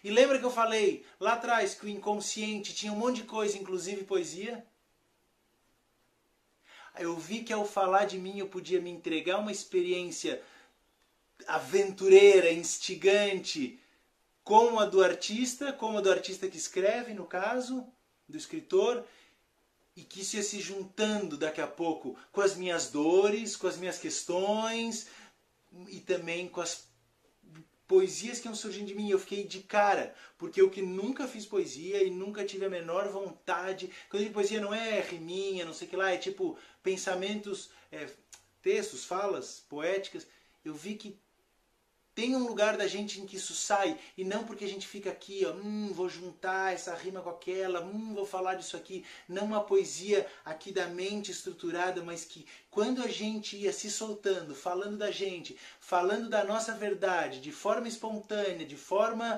[0.03, 3.57] E lembra que eu falei lá atrás que o inconsciente tinha um monte de coisa,
[3.57, 4.65] inclusive poesia?
[6.97, 10.41] Eu vi que ao falar de mim eu podia me entregar uma experiência
[11.47, 13.79] aventureira, instigante,
[14.45, 17.83] como a do artista, como a do artista que escreve, no caso,
[18.29, 19.03] do escritor,
[19.95, 23.75] e que isso ia se juntando daqui a pouco com as minhas dores, com as
[23.75, 25.07] minhas questões
[25.87, 26.87] e também com as
[27.87, 29.09] poesias que iam surgindo de mim.
[29.09, 33.09] Eu fiquei de cara, porque eu que nunca fiz poesia e nunca tive a menor
[33.09, 33.89] vontade.
[34.09, 37.71] Quando eu digo poesia não é riminha, não sei o que lá, é tipo pensamentos,
[37.91, 38.07] é,
[38.61, 40.27] textos, falas poéticas.
[40.63, 41.17] Eu vi que
[42.15, 45.09] tem um lugar da gente em que isso sai, e não porque a gente fica
[45.09, 49.05] aqui, ó, hum, vou juntar essa rima com aquela, hum, vou falar disso aqui.
[49.27, 54.55] Não uma poesia aqui da mente estruturada, mas que quando a gente ia se soltando,
[54.55, 59.37] falando da gente, falando da nossa verdade, de forma espontânea, de forma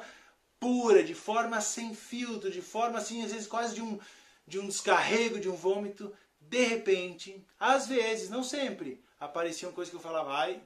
[0.59, 3.99] pura, de forma sem filtro, de forma assim, às vezes quase de um,
[4.45, 9.97] de um descarrego, de um vômito, de repente, às vezes, não sempre, apareciam coisas que
[9.97, 10.61] eu falava, ai,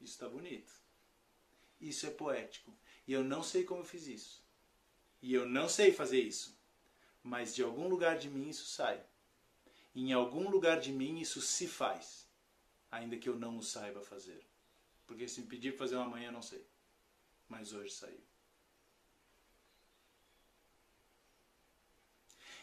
[0.00, 0.81] isso está bonito
[1.82, 2.72] isso é poético.
[3.06, 4.42] E eu não sei como eu fiz isso.
[5.20, 6.58] E eu não sei fazer isso.
[7.22, 9.04] Mas de algum lugar de mim isso sai.
[9.94, 12.26] Em algum lugar de mim isso se faz.
[12.90, 14.46] Ainda que eu não o saiba fazer.
[15.06, 16.66] Porque se me pedir para fazer uma manhã, não sei.
[17.48, 18.20] Mas hoje saiu.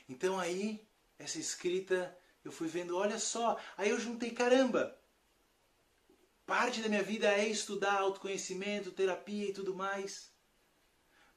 [0.07, 0.87] Então aí,
[1.19, 3.59] essa escrita, eu fui vendo, olha só.
[3.77, 4.98] Aí eu juntei, caramba,
[6.49, 10.31] Parte da minha vida é estudar autoconhecimento, terapia e tudo mais.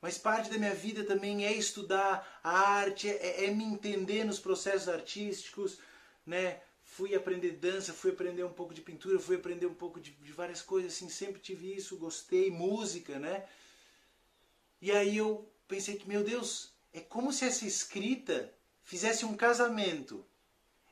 [0.01, 4.41] Mas parte da minha vida também é estudar a arte, é, é me entender nos
[4.41, 5.79] processos artísticos,
[6.25, 6.63] né?
[6.83, 10.33] Fui aprender dança, fui aprender um pouco de pintura, fui aprender um pouco de, de
[10.33, 13.47] várias coisas, assim, sempre tive isso, gostei, música, né?
[14.81, 18.51] E aí eu pensei que, meu Deus, é como se essa escrita
[18.83, 20.25] fizesse um casamento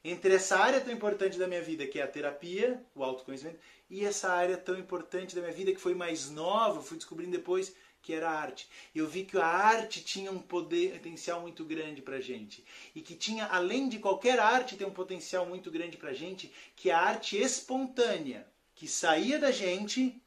[0.02, 4.04] entre essa área tão importante da minha vida, que é a terapia, o autoconhecimento, e
[4.04, 8.14] essa área tão importante da minha vida, que foi mais nova, fui descobrindo depois, que
[8.14, 8.68] era a arte.
[8.94, 12.64] Eu vi que a arte tinha um poder, potencial muito grande para gente.
[12.94, 16.90] E que tinha, além de qualquer arte, tem um potencial muito grande para gente, que
[16.90, 20.18] a arte espontânea, que saía da gente,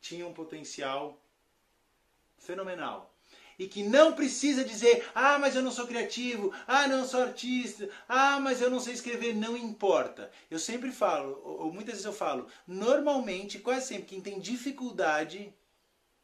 [0.00, 1.20] tinha um potencial
[2.38, 3.09] fenomenal
[3.60, 7.90] e que não precisa dizer, ah, mas eu não sou criativo, ah, não sou artista,
[8.08, 10.30] ah, mas eu não sei escrever, não importa.
[10.50, 15.52] Eu sempre falo, ou muitas vezes eu falo, normalmente, quase sempre, quem tem dificuldade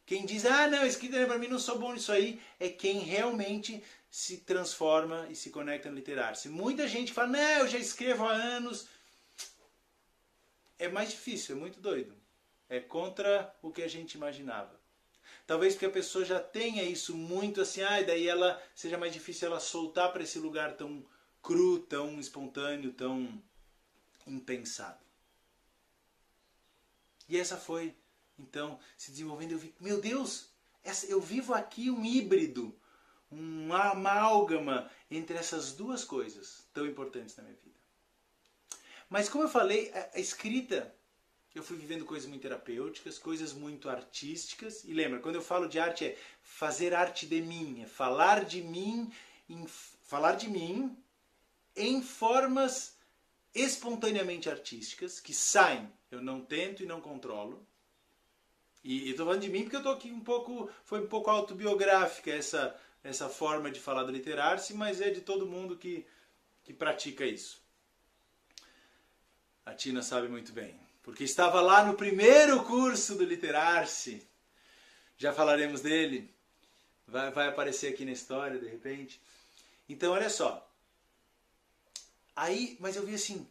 [0.07, 3.83] Quem diz, ah, não, escrita para mim não sou bom nisso aí, é quem realmente
[4.11, 6.39] se transforma e se conecta no literário.
[6.39, 8.89] Se muita gente fala, não, eu já escrevo há anos,
[10.79, 12.15] é mais difícil, é muito doido.
[12.69, 14.86] É contra o que a gente imaginava.
[15.47, 19.47] Talvez porque a pessoa já tenha isso muito assim, ah, daí ela seja mais difícil
[19.47, 21.07] ela soltar para esse lugar tão
[21.41, 23.43] cru, tão espontâneo, tão
[24.27, 25.05] impensado.
[27.29, 27.95] E essa foi
[28.39, 30.51] então, se desenvolvendo, eu vi, meu Deus,
[31.09, 32.79] eu vivo aqui um híbrido,
[33.31, 37.77] uma amálgama entre essas duas coisas tão importantes na minha vida.
[39.09, 40.95] Mas como eu falei, a escrita,
[41.57, 44.85] eu fui vivendo coisas muito terapêuticas, coisas muito artísticas.
[44.85, 48.61] E lembra, quando eu falo de arte é fazer arte de mim, é falar de
[48.63, 49.11] mim,
[49.49, 49.67] em,
[50.05, 50.95] falar de mim
[51.75, 52.97] em formas
[53.55, 55.91] espontaneamente artísticas que saem.
[56.11, 57.67] Eu não tento e não controlo.
[58.85, 62.31] E estou falando de mim porque eu estou aqui um pouco, foi um pouco autobiográfica
[62.31, 66.07] essa, essa forma de falar do literar-se, mas é de todo mundo que,
[66.63, 67.65] que pratica isso.
[69.65, 74.27] A Tina sabe muito bem, porque estava lá no primeiro curso do literar-se.
[75.17, 76.35] Já falaremos dele,
[77.07, 79.23] vai, vai aparecer aqui na história de repente.
[79.89, 80.69] Então, olha só.
[82.35, 83.49] Aí, mas eu vi assim,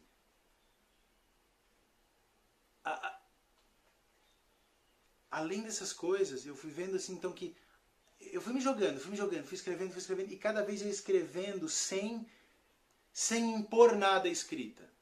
[5.32, 7.56] além dessas coisas, eu fui vendo assim, então que
[8.20, 10.90] eu fui me jogando, fui me jogando, fui escrevendo, fui escrevendo e cada vez eu
[10.90, 12.28] escrevendo sem
[13.14, 14.95] sem impor nada escrita.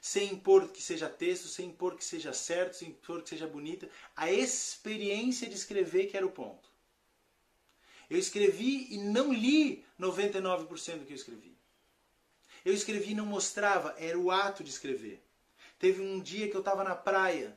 [0.00, 3.88] Sem impor que seja texto, sem impor que seja certo, sem impor que seja bonita,
[4.14, 6.68] a experiência de escrever que era o ponto.
[8.08, 11.56] Eu escrevi e não li 99% do que eu escrevi.
[12.64, 15.22] Eu escrevi e não mostrava, era o ato de escrever.
[15.78, 17.56] Teve um dia que eu estava na praia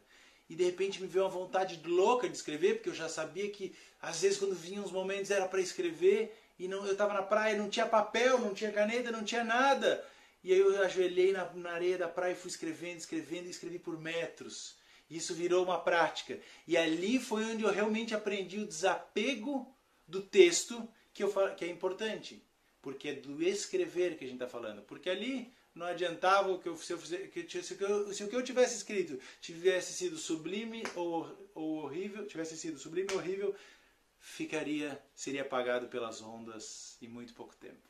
[0.50, 3.76] e de repente me veio uma vontade louca de escrever, porque eu já sabia que
[4.02, 7.58] às vezes quando vinham os momentos era para escrever e não, eu estava na praia,
[7.58, 10.06] não tinha papel, não tinha caneta, não tinha nada.
[10.44, 13.78] E aí eu ajoelhei na, na areia da praia e fui escrevendo, escrevendo e escrevi
[13.78, 14.78] por metros.
[15.10, 16.40] Isso virou uma prática.
[16.68, 19.76] E ali foi onde eu realmente aprendi o desapego
[20.08, 22.44] do texto, que, eu, que é importante.
[22.82, 24.82] Porque é do escrever que a gente está falando.
[24.84, 28.44] Porque ali não adiantava que eu, se, eu fizer, se, eu, se o que eu
[28.44, 33.56] tivesse escrito tivesse sido sublime ou, ou horrível, tivesse sido sublime ou horrível,
[34.20, 37.89] ficaria, seria apagado pelas ondas em muito pouco tempo.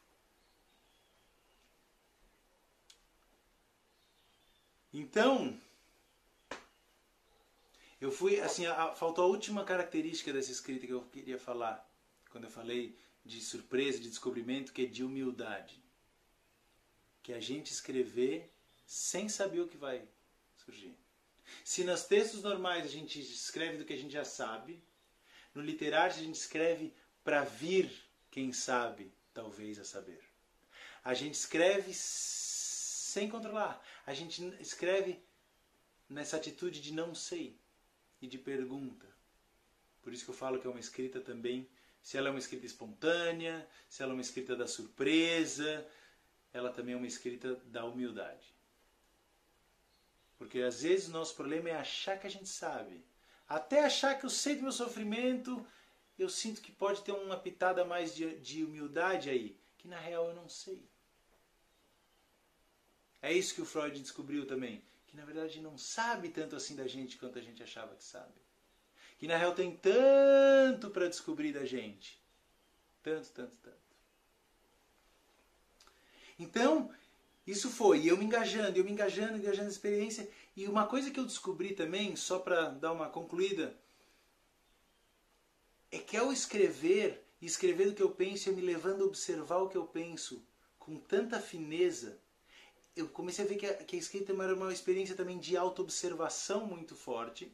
[4.94, 5.60] Então,
[8.02, 11.88] eu fui, assim, a, faltou a última característica dessa escrita que eu queria falar,
[12.32, 15.80] quando eu falei de surpresa, de descobrimento, que é de humildade
[17.30, 18.52] que a gente escrever
[18.88, 20.02] sem saber o que vai
[20.66, 20.98] surgir.
[21.64, 24.82] Se nos textos normais a gente escreve do que a gente já sabe,
[25.54, 26.92] no literário a gente escreve
[27.24, 27.92] para vir,
[28.32, 30.20] quem sabe, talvez a saber.
[31.04, 31.94] A gente escreve
[33.10, 33.82] sem controlar.
[34.06, 35.22] A gente escreve
[36.08, 37.60] nessa atitude de não sei
[38.22, 39.08] e de pergunta.
[40.02, 41.70] Por isso que eu falo que é uma escrita também,
[42.02, 45.86] se ela é uma escrita espontânea, se ela é uma escrita da surpresa,
[46.54, 48.56] ela também é uma escrita da humildade.
[50.38, 53.06] Porque às vezes o nosso problema é achar que a gente sabe.
[53.48, 55.66] Até achar que eu sei do meu sofrimento,
[56.18, 60.30] eu sinto que pode ter uma pitada mais de, de humildade aí, que na real
[60.30, 60.88] eu não sei.
[63.22, 66.88] É isso que o Freud descobriu também, que na verdade não sabe tanto assim da
[66.88, 68.34] gente quanto a gente achava que sabe.
[69.18, 72.20] Que na real tem tanto para descobrir da gente.
[73.04, 73.78] Tanto, tanto, tanto.
[76.38, 76.94] Então,
[77.46, 80.30] isso foi, e eu me engajando, eu me engajando, engajando na experiência.
[80.56, 83.76] E uma coisa que eu descobri também, só para dar uma concluída,
[85.92, 89.58] é que ao escrever, e escrever do que eu penso, eu me levando a observar
[89.58, 90.46] o que eu penso
[90.78, 92.20] com tanta fineza,
[93.00, 96.66] eu comecei a ver que a, que a escrita era uma experiência também de autoobservação
[96.66, 97.52] muito forte.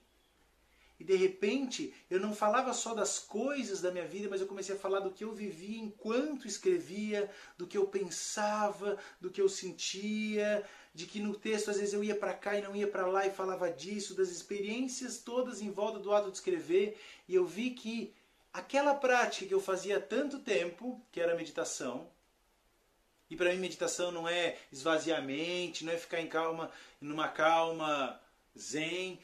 [0.99, 4.75] E de repente eu não falava só das coisas da minha vida, mas eu comecei
[4.75, 9.49] a falar do que eu vivia enquanto escrevia, do que eu pensava, do que eu
[9.49, 13.05] sentia, de que no texto às vezes eu ia para cá e não ia para
[13.07, 17.45] lá e falava disso, das experiências todas em volta do ato de escrever, e eu
[17.45, 18.13] vi que
[18.53, 22.09] aquela prática que eu fazia há tanto tempo, que era a meditação,
[23.29, 26.71] e para mim meditação não é esvaziar a mente, não é ficar em calma,
[27.01, 28.19] numa calma
[28.57, 29.19] zen,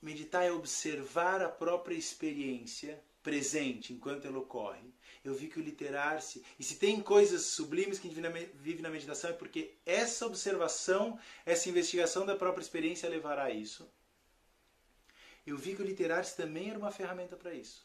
[0.00, 4.94] Meditar é observar a própria experiência presente enquanto ela ocorre.
[5.24, 8.90] Eu vi que o literar-se, e se tem coisas sublimes que a gente vive na
[8.90, 13.90] meditação, é porque essa observação, essa investigação da própria experiência levará a isso.
[15.44, 17.84] Eu vi que o literar-se também era uma ferramenta para isso.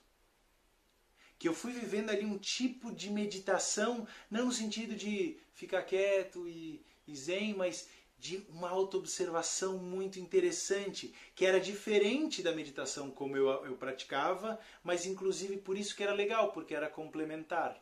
[1.42, 6.48] Que eu fui vivendo ali um tipo de meditação, não no sentido de ficar quieto
[6.48, 7.90] e, e zen, mas
[8.20, 15.08] de uma autoobservação muito interessante, que era diferente da meditação como eu, eu praticava, mas
[15.08, 17.76] inclusive por isso que era legal, porque era complementar.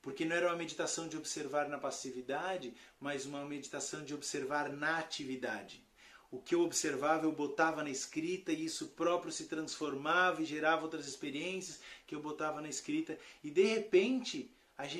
[0.00, 4.96] Porque não era uma meditação de observar na passividade, mas uma meditação de observar na
[4.96, 5.85] atividade.
[6.36, 10.82] O que eu observava eu botava na escrita e isso próprio se transformava e gerava
[10.82, 13.18] outras experiências que eu botava na escrita.
[13.42, 14.50] E de repente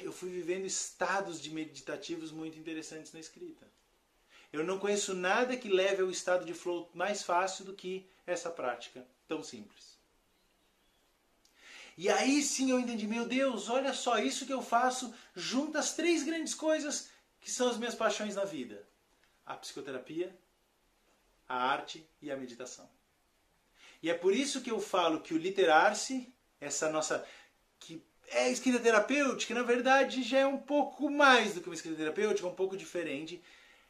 [0.02, 3.66] eu fui vivendo estados de meditativos muito interessantes na escrita.
[4.50, 8.48] Eu não conheço nada que leve ao estado de flow mais fácil do que essa
[8.48, 9.98] prática tão simples.
[11.98, 15.94] E aí sim eu entendi, meu Deus, olha só, isso que eu faço junta as
[15.94, 17.10] três grandes coisas
[17.42, 18.88] que são as minhas paixões na vida:
[19.44, 20.34] a psicoterapia,
[21.48, 22.88] a arte e a meditação.
[24.02, 27.26] E é por isso que eu falo que o literar-se, essa nossa
[27.78, 31.96] que é escrita terapêutica, na verdade já é um pouco mais do que uma escrita
[31.96, 33.42] terapêutica, é um pouco diferente,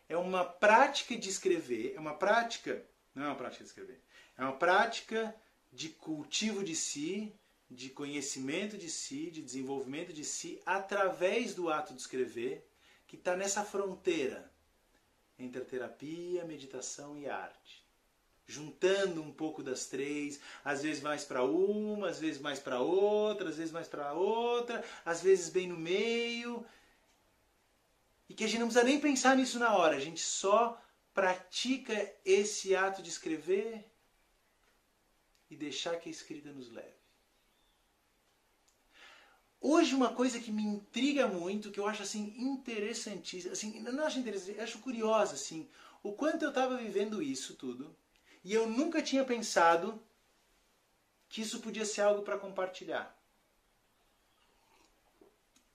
[0.09, 2.85] é uma prática de escrever, é uma prática,
[3.15, 4.01] não é uma prática de escrever,
[4.37, 5.35] é uma prática
[5.73, 7.35] de cultivo de si,
[7.71, 12.67] de conhecimento de si, de desenvolvimento de si, através do ato de escrever,
[13.07, 14.51] que está nessa fronteira
[15.39, 17.84] entre a terapia, meditação e arte.
[18.47, 23.49] Juntando um pouco das três, às vezes mais para uma, às vezes mais para outra,
[23.49, 26.64] às vezes mais para outra, às vezes bem no meio,
[28.28, 30.80] e que a gente não precisa nem pensar nisso na hora, a gente só
[31.12, 33.84] pratica esse ato de escrever
[35.51, 36.95] e deixar que a escrita nos leve.
[39.69, 44.21] Hoje uma coisa que me intriga muito, que eu acho assim interessantíssima, assim, não acho
[44.21, 45.69] interessante, acho curiosa assim,
[46.05, 47.93] o quanto eu estava vivendo isso tudo
[48.45, 50.01] e eu nunca tinha pensado
[51.29, 53.12] que isso podia ser algo para compartilhar.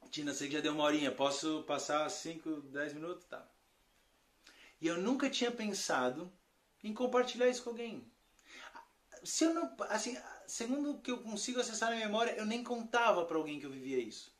[0.10, 3.26] Tina, sei que já deu uma horinha, posso passar 5, 10 minutos?
[3.26, 3.46] Tá.
[4.80, 6.32] E eu nunca tinha pensado
[6.82, 8.10] em compartilhar isso com alguém.
[9.22, 10.18] Se eu não, assim,
[10.52, 13.72] segundo o que eu consigo acessar na memória, eu nem contava para alguém que eu
[13.72, 14.36] vivia isso.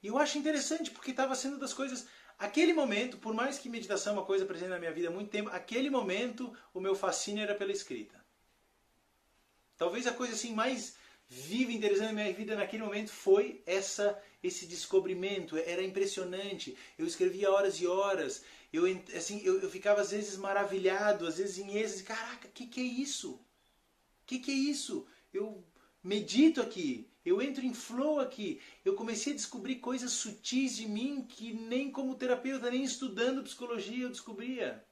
[0.00, 2.06] E eu acho interessante porque estava sendo das coisas.
[2.38, 5.30] Aquele momento, por mais que meditação é uma coisa presente na minha vida há muito
[5.30, 8.24] tempo, aquele momento o meu fascínio era pela escrita.
[9.76, 10.94] Talvez a coisa assim mais
[11.26, 15.56] viva e interessante na minha vida naquele momento foi essa esse descobrimento.
[15.56, 16.76] Era impressionante.
[16.96, 18.44] Eu escrevia horas e horas.
[18.72, 18.84] Eu,
[19.16, 22.04] assim, eu, eu ficava às vezes maravilhado, às vezes em êxtase.
[22.04, 23.40] Caraca, que, que é isso?
[24.24, 25.06] O que, que é isso?
[25.32, 25.62] Eu
[26.02, 27.10] medito aqui.
[27.22, 28.58] Eu entro em flow aqui.
[28.82, 34.04] Eu comecei a descobrir coisas sutis de mim que nem como terapeuta, nem estudando psicologia
[34.04, 34.82] eu descobria.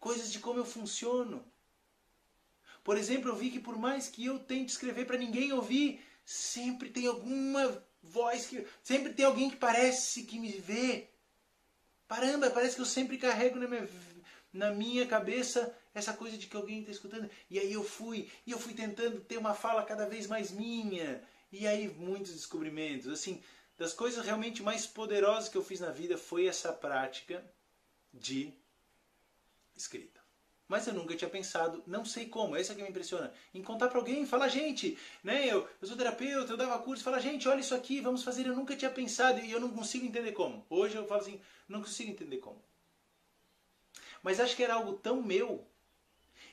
[0.00, 1.44] Coisas de como eu funciono.
[2.82, 6.90] Por exemplo, eu vi que por mais que eu tente escrever para ninguém ouvir, sempre
[6.90, 8.66] tem alguma voz que.
[8.82, 11.10] Sempre tem alguém que parece que me vê.
[12.08, 13.88] Caramba, parece que eu sempre carrego na minha,
[14.52, 17.30] na minha cabeça essa coisa de que alguém está escutando.
[17.48, 21.22] E aí eu fui, e eu fui tentando ter uma fala cada vez mais minha.
[21.52, 23.06] E aí muitos descobrimentos.
[23.06, 23.40] Assim,
[23.78, 27.44] das coisas realmente mais poderosas que eu fiz na vida foi essa prática
[28.12, 28.52] de
[29.76, 30.20] escrita.
[30.66, 33.98] Mas eu nunca tinha pensado, não sei como, essa que me impressiona, em contar para
[33.98, 37.74] alguém, falar, gente, né, eu, eu sou terapeuta, eu dava curso, falar, gente, olha isso
[37.74, 40.64] aqui, vamos fazer, eu nunca tinha pensado e eu não consigo entender como.
[40.70, 42.62] Hoje eu falo assim, não consigo entender como.
[44.22, 45.66] Mas acho que era algo tão meu.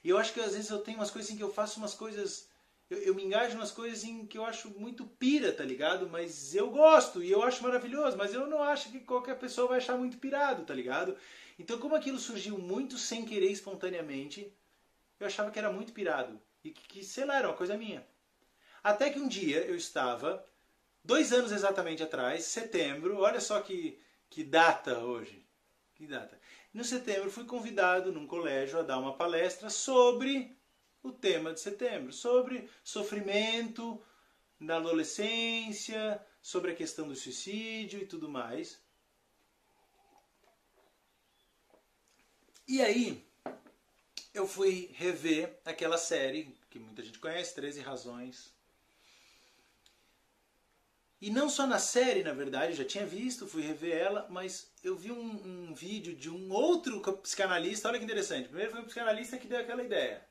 [0.04, 1.94] E eu acho que às vezes eu tenho umas coisas em que eu faço umas
[1.94, 2.50] coisas
[2.92, 6.10] eu, eu, me engajo umas coisas em que eu acho muito pira, tá ligado?
[6.10, 9.78] Mas eu gosto e eu acho maravilhoso, mas eu não acho que qualquer pessoa vai
[9.78, 11.16] achar muito pirado, tá ligado?
[11.58, 14.54] Então, como aquilo surgiu muito sem querer, espontaneamente,
[15.18, 16.42] eu achava que era muito pirado.
[16.66, 18.06] E que, que, sei lá, era uma coisa minha.
[18.84, 20.46] Até que um dia eu estava,
[21.02, 23.98] dois anos exatamente atrás, setembro, olha só que,
[24.30, 25.48] que data hoje.
[25.96, 26.38] Que data.
[26.74, 30.58] No setembro fui convidado num colégio a dar uma palestra sobre
[31.04, 34.02] o tema de setembro, sobre sofrimento
[34.60, 38.80] na adolescência, sobre a questão do suicídio e tudo mais.
[42.68, 43.28] E aí,
[44.34, 48.61] eu fui rever aquela série que muita gente conhece, 13 Razões.
[51.22, 54.96] E não só na série, na verdade, já tinha visto, fui rever ela, mas eu
[54.96, 58.48] vi um, um vídeo de um outro psicanalista, olha que interessante.
[58.48, 60.26] Primeiro foi um psicanalista que deu aquela ideia.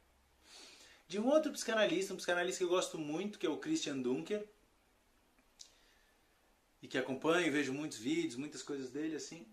[1.07, 4.45] De um outro psicanalista, um psicanalista que eu gosto muito, que é o Christian Dunker,
[6.83, 9.47] e que acompanho vejo muitos vídeos, muitas coisas dele, assim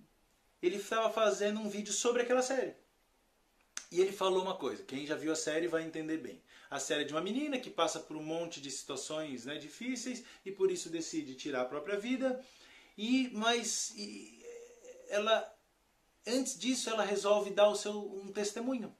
[0.61, 2.73] ele estava fazendo um vídeo sobre aquela série.
[3.91, 6.41] E ele falou uma coisa, quem já viu a série vai entender bem.
[6.69, 10.23] A série é de uma menina que passa por um monte de situações né, difíceis
[10.45, 12.43] e por isso decide tirar a própria vida.
[12.97, 14.43] E mas e,
[15.09, 15.53] ela
[16.25, 18.95] antes disso ela resolve dar o seu um testemunho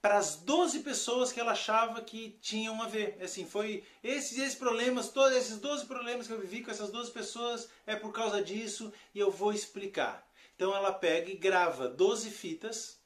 [0.00, 3.18] para as 12 pessoas que ela achava que tinham a ver.
[3.22, 7.10] Assim, foi esses esses problemas, todos esses 12 problemas que eu vivi com essas 12
[7.10, 10.26] pessoas é por causa disso e eu vou explicar.
[10.56, 12.98] Então ela pega e grava 12 fitas,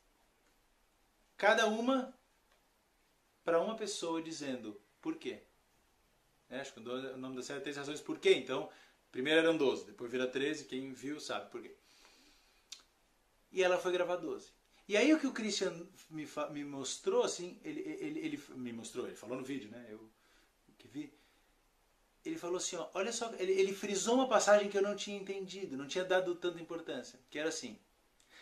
[1.36, 2.14] cada uma
[3.44, 5.42] para uma pessoa dizendo por quê.
[6.50, 8.34] É, acho que o nome da série é Três Razões Por Quê.
[8.34, 8.70] Então,
[9.10, 11.74] primeiro eram 12, depois vira 13, quem viu sabe por quê.
[13.52, 14.50] E ela foi gravar 12.
[14.86, 15.72] E aí o que o Christian
[16.10, 19.86] me, me mostrou, assim, ele, ele, ele me mostrou, ele falou no vídeo, né?
[19.88, 20.10] Eu
[20.76, 21.12] que vi.
[22.24, 25.18] Ele falou assim, ó, olha só, ele, ele frisou uma passagem que eu não tinha
[25.18, 27.78] entendido, não tinha dado tanta importância, que era assim.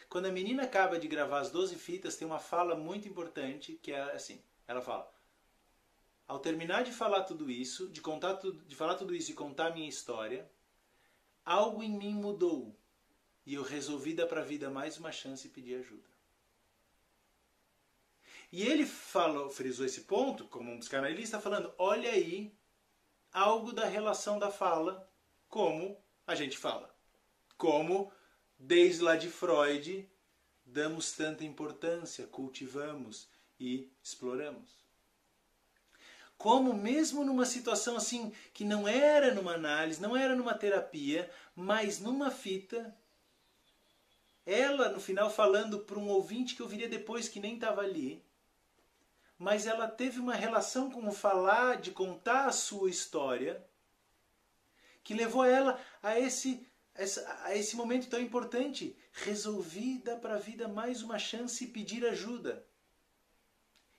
[0.09, 3.93] Quando a menina acaba de gravar as 12 fitas, tem uma fala muito importante, que
[3.93, 5.13] é assim, ela fala:
[6.27, 9.75] Ao terminar de falar tudo isso, de contar tudo, de falar tudo isso e contar
[9.75, 10.51] minha história,
[11.45, 12.77] algo em mim mudou.
[13.45, 16.09] E eu resolvi dar para a vida mais uma chance e pedir ajuda.
[18.53, 22.55] E ele falou, frisou esse ponto, como um psicanalista, falando: olha aí
[23.33, 25.11] algo da relação da fala,
[25.49, 25.97] como
[26.27, 26.95] a gente fala.
[27.57, 28.13] Como,
[28.59, 30.09] desde lá de Freud,
[30.65, 33.29] damos tanta importância, cultivamos
[33.63, 34.83] e exploramos.
[36.37, 42.01] Como, mesmo numa situação assim, que não era numa análise, não era numa terapia, mas
[42.01, 42.97] numa fita,
[44.45, 48.25] ela, no final, falando para um ouvinte que eu viria depois que nem estava ali,
[49.39, 53.65] mas ela teve uma relação com o falar, de contar a sua história,
[55.05, 56.67] que levou ela a esse,
[57.45, 58.97] a esse momento tão importante.
[59.13, 62.67] Resolvi dar para a vida mais uma chance e pedir ajuda.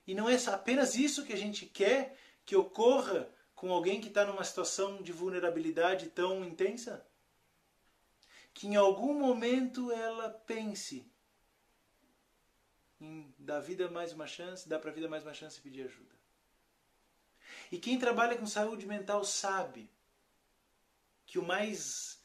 [0.06, 4.24] E não é apenas isso que a gente quer que ocorra com alguém que está
[4.24, 7.06] numa situação de vulnerabilidade tão intensa?
[8.52, 11.10] Que em algum momento ela pense
[13.00, 15.84] em dar vida mais uma chance, dar para a vida mais uma chance e pedir
[15.84, 16.14] ajuda.
[17.72, 19.90] E quem trabalha com saúde mental sabe
[21.26, 22.22] que o mais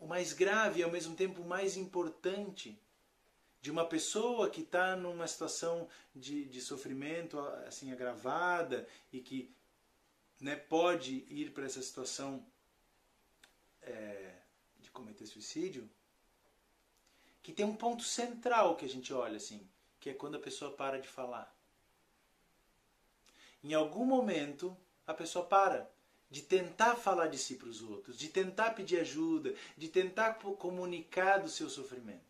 [0.00, 2.80] o mais grave e ao mesmo tempo o mais importante
[3.60, 9.54] de uma pessoa que está numa situação de, de sofrimento assim agravada e que
[10.40, 12.44] né, pode ir para essa situação
[13.82, 14.34] é,
[14.78, 15.88] de cometer suicídio,
[17.42, 20.72] que tem um ponto central que a gente olha assim, que é quando a pessoa
[20.72, 21.54] para de falar.
[23.62, 24.74] Em algum momento,
[25.06, 25.90] a pessoa para
[26.30, 31.38] de tentar falar de si para os outros, de tentar pedir ajuda, de tentar comunicar
[31.38, 32.29] do seu sofrimento.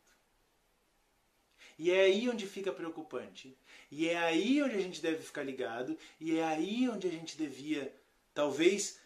[1.82, 3.56] E é aí onde fica preocupante.
[3.90, 5.96] E é aí onde a gente deve ficar ligado.
[6.20, 7.90] E é aí onde a gente devia,
[8.34, 9.00] talvez,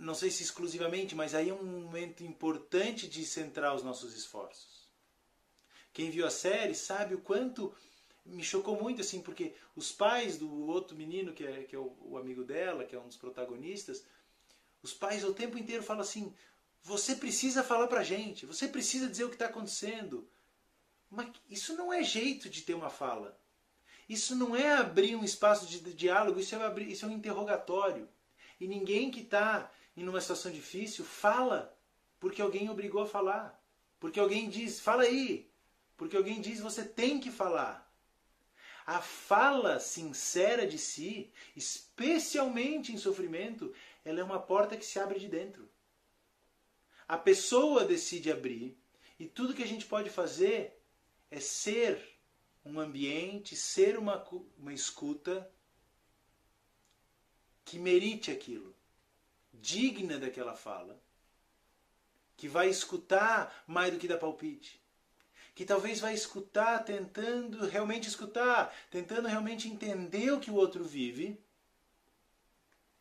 [0.00, 4.88] não sei se exclusivamente, mas aí é um momento importante de centrar os nossos esforços.
[5.92, 7.72] Quem viu a série sabe o quanto
[8.26, 11.96] me chocou muito, assim, porque os pais do outro menino, que é, que é o,
[12.00, 14.02] o amigo dela, que é um dos protagonistas,
[14.82, 16.34] os pais o tempo inteiro falam assim:
[16.82, 20.28] você precisa falar pra gente, você precisa dizer o que está acontecendo.
[21.12, 23.38] Mas isso não é jeito de ter uma fala.
[24.08, 28.08] Isso não é abrir um espaço de diálogo, isso é, abrir, isso é um interrogatório.
[28.58, 31.76] E ninguém que está em uma situação difícil fala
[32.18, 33.62] porque alguém obrigou a falar.
[34.00, 35.50] Porque alguém diz, fala aí,
[35.98, 37.92] porque alguém diz você tem que falar.
[38.86, 43.72] A fala sincera de si, especialmente em sofrimento,
[44.02, 45.68] ela é uma porta que se abre de dentro.
[47.06, 48.78] A pessoa decide abrir
[49.20, 50.81] e tudo que a gente pode fazer
[51.32, 51.98] é ser
[52.64, 54.24] um ambiente, ser uma,
[54.56, 55.50] uma escuta
[57.64, 58.72] que merite aquilo,
[59.52, 61.02] digna daquela fala,
[62.36, 64.80] que vai escutar mais do que dar palpite
[65.54, 71.38] que talvez vai escutar, tentando realmente escutar, tentando realmente entender o que o outro vive,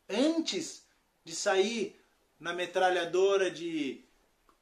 [0.09, 0.85] antes
[1.23, 1.99] de sair
[2.39, 4.03] na metralhadora de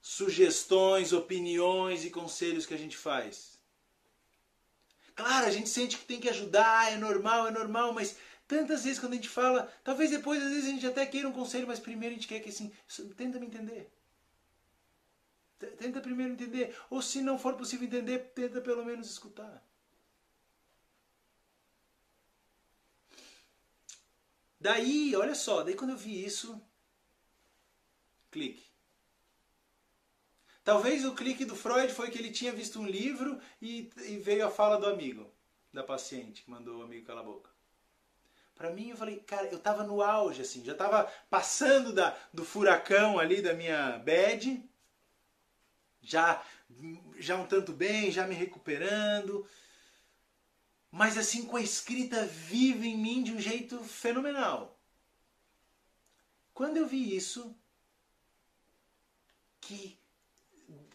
[0.02, 3.59] sugestões, opiniões e conselhos que a gente faz.
[5.20, 8.16] Claro, a gente sente que tem que ajudar, é normal, é normal, mas
[8.48, 11.34] tantas vezes quando a gente fala, talvez depois às vezes a gente até queira um
[11.34, 12.72] conselho, mas primeiro a gente quer que assim,
[13.18, 13.92] tenta me entender.
[15.78, 16.74] Tenta primeiro entender.
[16.90, 19.62] Ou se não for possível entender, tenta pelo menos escutar.
[24.58, 26.62] Daí, olha só, daí quando eu vi isso,
[28.32, 28.69] clique.
[30.70, 34.46] Talvez o clique do Freud foi que ele tinha visto um livro e, e veio
[34.46, 35.28] a fala do amigo,
[35.74, 37.50] da paciente, que mandou o amigo calar a boca.
[38.54, 42.46] Para mim, eu falei, cara, eu tava no auge, assim, já tava passando da, do
[42.46, 44.64] furacão ali da minha bed,
[46.04, 46.46] já,
[47.18, 49.50] já um tanto bem, já me recuperando,
[50.92, 54.80] mas assim, com a escrita viva em mim de um jeito fenomenal.
[56.54, 57.56] Quando eu vi isso,
[59.60, 59.99] que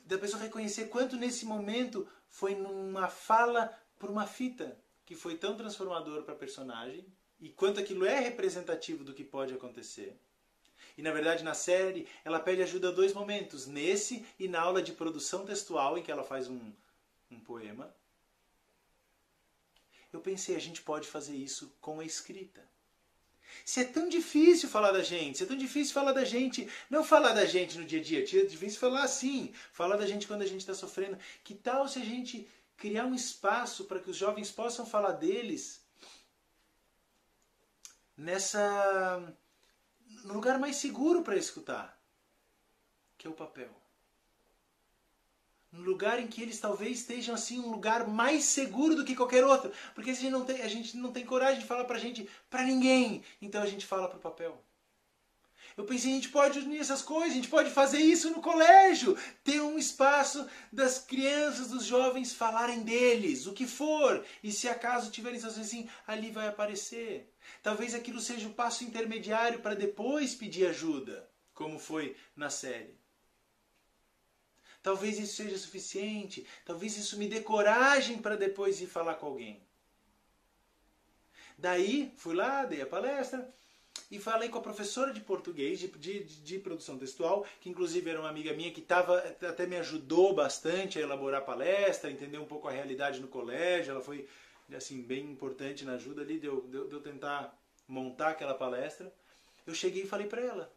[0.04, 5.56] da pessoa reconhecer quanto nesse momento foi numa fala por uma fita que foi tão
[5.56, 7.06] transformador para a personagem
[7.40, 10.18] e quanto aquilo é representativo do que pode acontecer.
[10.96, 14.82] E na verdade na série ela pede ajuda a dois momentos, nesse e na aula
[14.82, 16.72] de produção textual em que ela faz um,
[17.30, 17.94] um poema.
[20.12, 22.62] Eu pensei, a gente pode fazer isso com a escrita.
[23.64, 27.04] Se é tão difícil falar da gente, se é tão difícil falar da gente, não
[27.04, 30.42] falar da gente no dia a dia, é difícil falar assim, falar da gente quando
[30.42, 31.18] a gente está sofrendo.
[31.42, 35.82] Que tal se a gente criar um espaço para que os jovens possam falar deles
[38.16, 39.34] nessa
[40.24, 41.98] no lugar mais seguro para escutar,
[43.18, 43.83] que é o papel.
[45.74, 49.44] No lugar em que eles talvez estejam assim um lugar mais seguro do que qualquer
[49.44, 52.28] outro, porque a gente não tem, a gente não tem coragem de falar para gente,
[52.48, 54.62] para ninguém, então a gente fala para o papel.
[55.76, 59.18] Eu pensei, a gente pode unir essas coisas, a gente pode fazer isso no colégio,
[59.42, 65.10] ter um espaço das crianças, dos jovens falarem deles, o que for, e se acaso
[65.10, 67.34] tiverem situações assim, ali vai aparecer.
[67.64, 73.03] Talvez aquilo seja o passo intermediário para depois pedir ajuda, como foi na série.
[74.84, 79.58] Talvez isso seja suficiente, talvez isso me dê coragem para depois ir falar com alguém.
[81.56, 83.50] Daí, fui lá, dei a palestra,
[84.10, 88.20] e falei com a professora de português, de, de, de, produção textual, que inclusive era
[88.20, 89.16] uma amiga minha que tava,
[89.48, 93.92] até me ajudou bastante a elaborar a palestra, entender um pouco a realidade no colégio.
[93.92, 94.28] Ela foi
[94.76, 97.58] assim bem importante na ajuda ali de eu, de, de eu tentar
[97.88, 99.10] montar aquela palestra.
[99.66, 100.70] Eu cheguei e falei para ela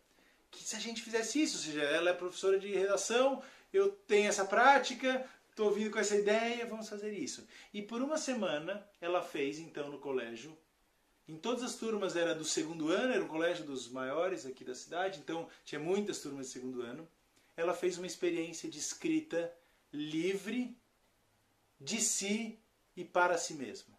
[0.49, 3.41] que se a gente fizesse isso, ou seja, ela é professora de redação,
[3.71, 7.47] eu tenho essa prática, estou vindo com essa ideia, vamos fazer isso.
[7.73, 10.57] E por uma semana ela fez então no colégio
[11.27, 14.73] em todas as turmas era do segundo ano, era um colégio dos maiores aqui da
[14.73, 17.07] cidade, então tinha muitas turmas de segundo ano.
[17.57, 19.53] Ela fez uma experiência de escrita
[19.91, 20.77] livre
[21.81, 22.57] de si
[22.95, 23.93] e para si mesma.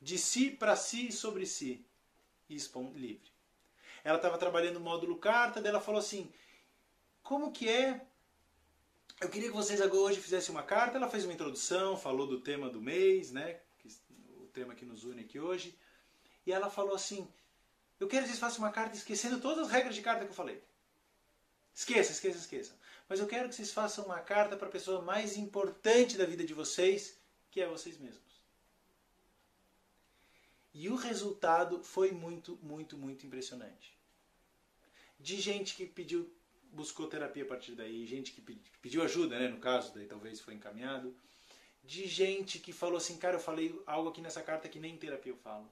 [0.00, 1.84] De si para si e sobre si.
[2.48, 2.56] E
[2.94, 3.32] livre.
[4.04, 6.32] Ela estava trabalhando no módulo carta, daí ela falou assim:
[7.22, 8.06] Como que é?
[9.20, 10.96] Eu queria que vocês hoje fizessem uma carta.
[10.96, 13.60] Ela fez uma introdução, falou do tema do mês, né?
[14.36, 15.76] O tema que nos une aqui hoje
[16.48, 17.28] e ela falou assim:
[18.00, 20.34] Eu quero que vocês façam uma carta esquecendo todas as regras de carta que eu
[20.34, 20.62] falei.
[21.74, 22.74] Esqueça, esqueça, esqueça.
[23.06, 26.42] Mas eu quero que vocês façam uma carta para a pessoa mais importante da vida
[26.42, 27.18] de vocês,
[27.50, 28.42] que é vocês mesmos.
[30.72, 33.94] E o resultado foi muito, muito, muito impressionante.
[35.20, 36.32] De gente que pediu,
[36.72, 38.40] buscou terapia a partir daí, gente que
[38.82, 41.14] pediu ajuda, né, no caso, daí talvez foi encaminhado.
[41.84, 44.98] De gente que falou assim, cara, eu falei algo aqui nessa carta que nem em
[44.98, 45.70] terapia eu falo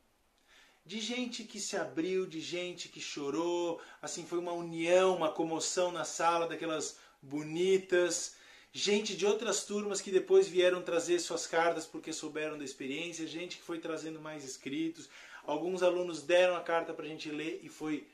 [0.86, 5.90] de gente que se abriu, de gente que chorou, assim foi uma união, uma comoção
[5.90, 8.36] na sala daquelas bonitas,
[8.72, 13.56] gente de outras turmas que depois vieram trazer suas cartas porque souberam da experiência, gente
[13.56, 15.08] que foi trazendo mais escritos,
[15.44, 18.06] alguns alunos deram a carta para a gente ler e foi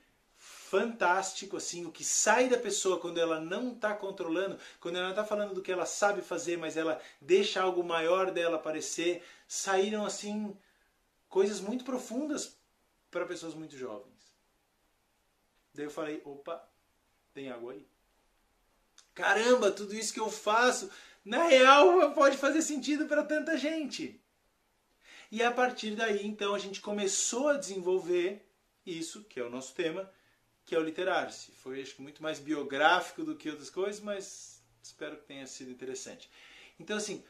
[0.73, 5.23] fantástico assim o que sai da pessoa quando ela não está controlando, quando ela está
[5.23, 10.57] falando do que ela sabe fazer, mas ela deixa algo maior dela aparecer, saíram assim
[11.29, 12.57] coisas muito profundas
[13.11, 14.35] para pessoas muito jovens.
[15.75, 16.67] Daí eu falei, opa,
[17.35, 17.87] tem água aí.
[19.13, 20.91] Caramba, tudo isso que eu faço,
[21.23, 24.19] na real, pode fazer sentido para tanta gente.
[25.31, 28.43] E a partir daí, então, a gente começou a desenvolver
[28.87, 30.11] isso, que é o nosso tema,
[30.65, 31.53] que é o literar-se.
[31.53, 35.71] Foi, acho que, muito mais biográfico do que outras coisas, mas espero que tenha sido
[35.71, 36.31] interessante.
[36.79, 37.23] Então, assim,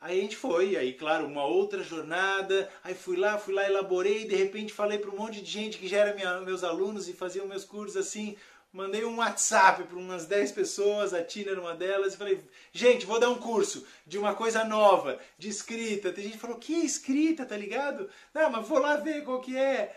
[0.00, 4.26] Aí a gente foi, aí claro, uma outra jornada, aí fui lá, fui lá, elaborei,
[4.26, 7.14] de repente falei para um monte de gente que já era minha, meus alunos e
[7.14, 8.36] faziam meus cursos assim,
[8.74, 12.40] mandei um WhatsApp para umas 10 pessoas, a Tina era uma delas, e falei,
[12.72, 16.12] gente, vou dar um curso de uma coisa nova, de escrita.
[16.12, 18.10] Tem gente que falou, que escrita, tá ligado?
[18.34, 19.96] Não, mas vou lá ver qual que é.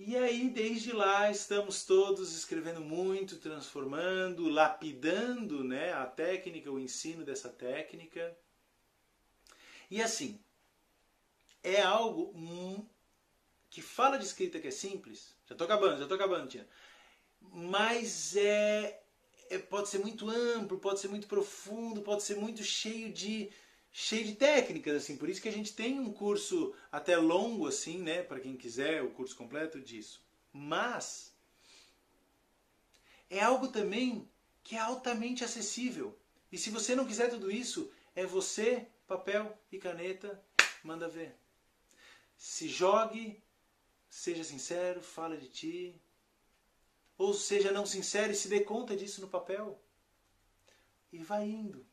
[0.00, 7.24] E aí, desde lá, estamos todos escrevendo muito, transformando, lapidando né, a técnica, o ensino
[7.24, 8.38] dessa técnica.
[9.90, 10.38] E assim,
[11.64, 12.32] é algo
[13.68, 15.34] que fala de escrita que é simples.
[15.48, 16.68] Já estou acabando, já estou acabando, Tina.
[17.40, 19.02] Mas é,
[19.50, 23.50] é, pode ser muito amplo, pode ser muito profundo, pode ser muito cheio de
[23.92, 25.16] cheio de técnicas assim.
[25.16, 29.02] Por isso que a gente tem um curso até longo assim, né, para quem quiser
[29.02, 30.22] o curso completo disso.
[30.52, 31.32] Mas
[33.30, 34.28] é algo também
[34.62, 36.18] que é altamente acessível.
[36.50, 40.42] E se você não quiser tudo isso, é você, papel e caneta,
[40.82, 41.36] manda ver.
[42.36, 43.42] Se jogue,
[44.08, 46.00] seja sincero, fala de ti,
[47.16, 49.82] ou seja não sincero e se dê conta disso no papel.
[51.12, 51.86] E vai indo.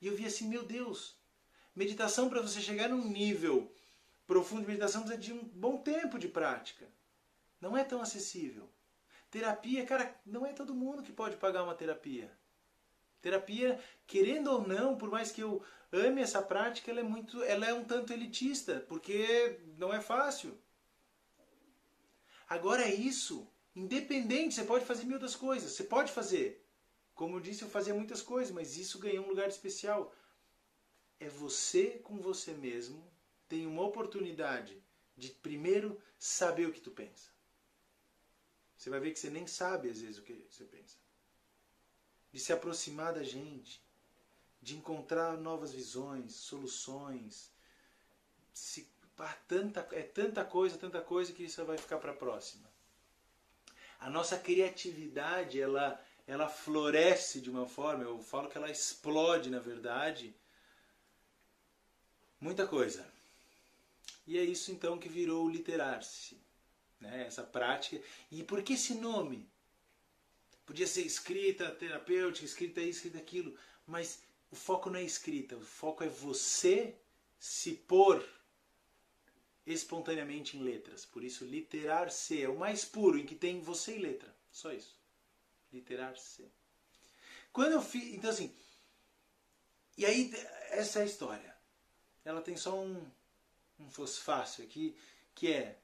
[0.00, 1.15] E eu vi assim, meu Deus,
[1.76, 3.72] meditação para você chegar num nível
[4.26, 6.88] profundo de meditação precisa de um bom tempo de prática.
[7.60, 8.68] Não é tão acessível.
[9.30, 12.36] Terapia, cara, não é todo mundo que pode pagar uma terapia.
[13.22, 15.62] Terapia, querendo ou não, por mais que eu
[15.92, 20.58] ame essa prática, ela é muito, ela é um tanto elitista, porque não é fácil.
[22.48, 25.72] Agora é isso Independente, você pode fazer mil das coisas.
[25.72, 26.66] Você pode fazer.
[27.14, 30.14] Como eu disse, eu fazia muitas coisas, mas isso ganhou um lugar especial.
[31.18, 33.02] É você com você mesmo
[33.48, 34.82] tem uma oportunidade
[35.16, 37.30] de primeiro saber o que tu pensa.
[38.76, 40.96] Você vai ver que você nem sabe às vezes o que você pensa.
[42.32, 43.82] De se aproximar da gente,
[44.60, 47.50] de encontrar novas visões, soluções.
[48.52, 48.86] Se,
[49.18, 52.68] ah, tanta, é tanta coisa, tanta coisa que isso vai ficar para a próxima
[53.98, 59.58] a nossa criatividade ela, ela floresce de uma forma, eu falo que ela explode na
[59.58, 60.34] verdade.
[62.46, 63.04] Muita coisa.
[64.24, 66.38] E é isso então que virou o literar-se.
[67.00, 67.26] Né?
[67.26, 68.00] Essa prática.
[68.30, 69.50] E por que esse nome?
[70.64, 73.58] Podia ser escrita terapêutica, escrita isso, escrita aquilo.
[73.84, 76.94] Mas o foco não é escrita, o foco é você
[77.36, 78.24] se pôr
[79.66, 81.04] espontaneamente em letras.
[81.04, 84.32] Por isso, literar-se é o mais puro, em que tem você e letra.
[84.52, 84.96] Só isso.
[85.72, 86.48] Literar-se.
[87.52, 88.14] Quando eu fiz.
[88.14, 88.54] Então, assim.
[89.98, 90.32] E aí,
[90.70, 91.55] essa é a história.
[92.26, 93.08] Ela tem só um,
[93.78, 94.98] um fosfácio aqui,
[95.32, 95.78] que é.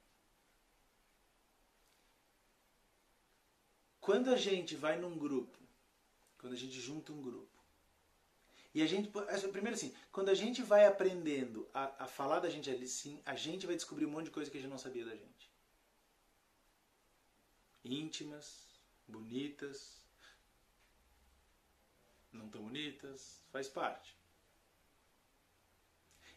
[4.01, 5.57] Quando a gente vai num grupo,
[6.39, 7.57] quando a gente junta um grupo,
[8.75, 9.09] e a gente,
[9.53, 13.37] primeiro assim, quando a gente vai aprendendo a, a falar da gente ali sim, a
[13.37, 15.49] gente vai descobrir um monte de coisa que a gente não sabia da gente.
[17.85, 18.67] Íntimas,
[19.07, 20.05] bonitas,
[22.33, 24.22] não tão bonitas, faz parte.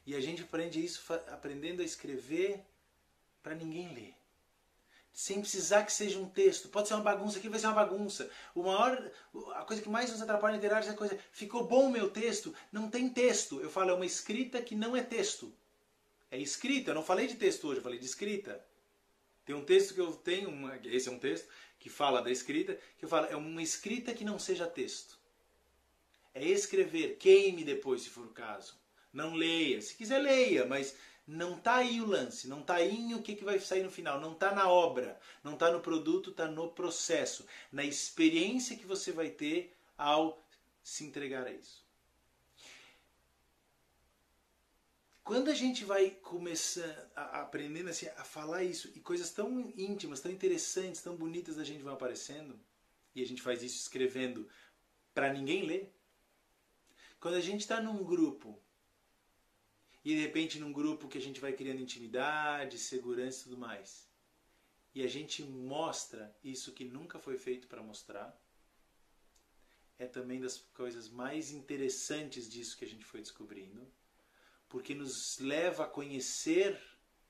[0.05, 1.01] E a gente aprende isso
[1.31, 2.63] aprendendo a escrever
[3.41, 4.15] para ninguém ler
[5.15, 6.67] sem precisar que seja um texto.
[6.67, 8.29] Pode ser uma bagunça, aqui vai ser uma bagunça.
[8.53, 9.11] O maior,
[9.53, 12.09] a coisa que mais nos atrapalha em literário é a coisa, ficou bom o meu
[12.09, 12.53] texto?
[12.69, 13.61] Não tem texto.
[13.61, 15.53] Eu falo, é uma escrita que não é texto.
[16.29, 18.61] É escrita, eu não falei de texto hoje, eu falei de escrita.
[19.45, 21.47] Tem um texto que eu tenho, uma, esse é um texto,
[21.79, 25.17] que fala da escrita, que eu falo, é uma escrita que não seja texto.
[26.33, 28.77] É escrever, queime depois, se for o caso.
[29.15, 29.81] Não leia.
[29.81, 30.93] Se quiser, leia, mas
[31.25, 34.19] não está aí o lance, não está aí o que, que vai sair no final,
[34.19, 39.13] não está na obra, não está no produto, está no processo, na experiência que você
[39.13, 40.45] vai ter ao
[40.83, 41.83] se entregar a isso.
[45.23, 50.19] Quando a gente vai começando a aprendendo assim, a falar isso e coisas tão íntimas,
[50.19, 52.59] tão interessantes, tão bonitas da gente vão aparecendo,
[53.15, 54.47] e a gente faz isso escrevendo
[55.13, 55.91] para ninguém ler.
[57.17, 58.61] Quando a gente está num grupo
[60.05, 64.07] e de repente num grupo que a gente vai criando intimidade, segurança e tudo mais.
[64.93, 68.39] E a gente mostra isso que nunca foi feito para mostrar.
[69.97, 73.91] É também das coisas mais interessantes disso que a gente foi descobrindo,
[74.69, 76.79] porque nos leva a conhecer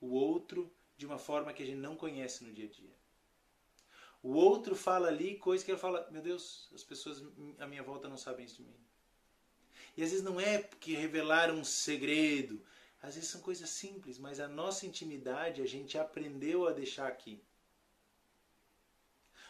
[0.02, 2.96] o outro de uma forma que a gente não conhece no dia a dia.
[4.22, 7.24] O outro fala ali coisas que ele fala, meu Deus, as pessoas
[7.60, 8.86] à minha volta não sabem isso de mim.
[9.96, 12.62] E às vezes não é porque revelaram um segredo,
[13.02, 17.42] às vezes são coisas simples, mas a nossa intimidade a gente aprendeu a deixar aqui.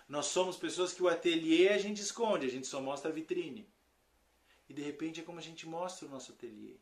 [0.07, 3.67] Nós somos pessoas que o ateliê a gente esconde, a gente só mostra a vitrine.
[4.69, 6.75] E de repente é como a gente mostra o nosso ateliê.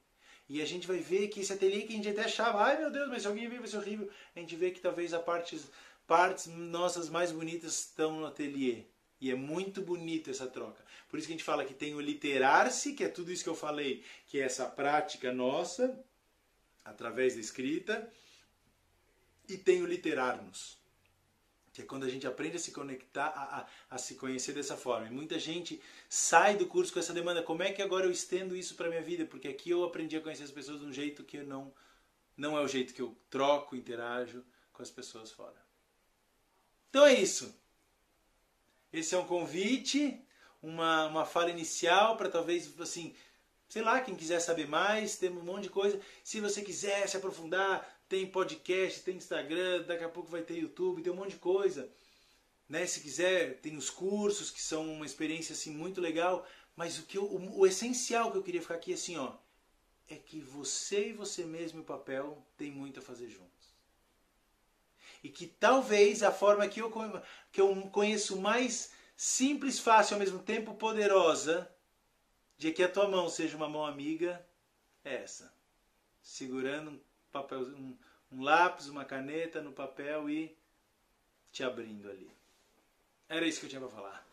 [0.50, 2.92] E a gente vai ver que esse ateliê que a gente até achava, ai meu
[2.92, 4.10] Deus, mas se alguém ver vai ser horrível.
[4.36, 5.70] A gente vê que talvez as partes,
[6.06, 8.84] partes nossas mais bonitas estão no ateliê.
[9.24, 10.84] E é muito bonito essa troca.
[11.08, 13.50] Por isso que a gente fala que tem o literar-se, que é tudo isso que
[13.50, 15.98] eu falei, que é essa prática nossa,
[16.84, 18.12] através da escrita,
[19.48, 20.78] e tem o literar-nos,
[21.72, 24.76] que é quando a gente aprende a se conectar, a, a, a, se conhecer dessa
[24.76, 25.08] forma.
[25.08, 28.58] E muita gente sai do curso com essa demanda: como é que agora eu estendo
[28.58, 29.26] isso para minha vida?
[29.26, 31.74] Porque aqui eu aprendi a conhecer as pessoas de um jeito que eu não,
[32.36, 34.44] não é o jeito que eu troco, interajo
[34.74, 35.64] com as pessoas fora.
[36.90, 37.63] Então é isso.
[38.94, 40.22] Esse é um convite.
[40.62, 43.14] uma, uma fala inicial para talvez, assim,
[43.68, 46.00] sei lá, quem quiser saber mais, tem um monte de coisa.
[46.24, 51.02] Se você quiser se aprofundar, tem podcast, tem Instagram, daqui a pouco vai ter YouTube,
[51.02, 51.90] tem um monte de coisa.
[52.70, 52.86] Né?
[52.86, 56.48] Se quiser, tem os cursos que são uma experiência assim muito legal.
[56.76, 59.34] Mas o que eu, o, o essencial que eu queria ficar aqui assim, ó,
[60.10, 63.53] é que você e você mesmo e o papel tem muito a fazer juntos.
[65.24, 66.92] E que talvez a forma que eu,
[67.52, 71.72] que eu conheço mais simples, fácil, ao mesmo tempo poderosa,
[72.58, 74.46] de que a tua mão seja uma mão amiga,
[75.04, 75.54] é essa.
[76.22, 77.00] Segurando um,
[77.32, 77.98] papel, um,
[78.32, 80.56] um lápis, uma caneta no papel e
[81.52, 82.30] te abrindo ali.
[83.30, 84.28] Era isso que eu tinha para falar.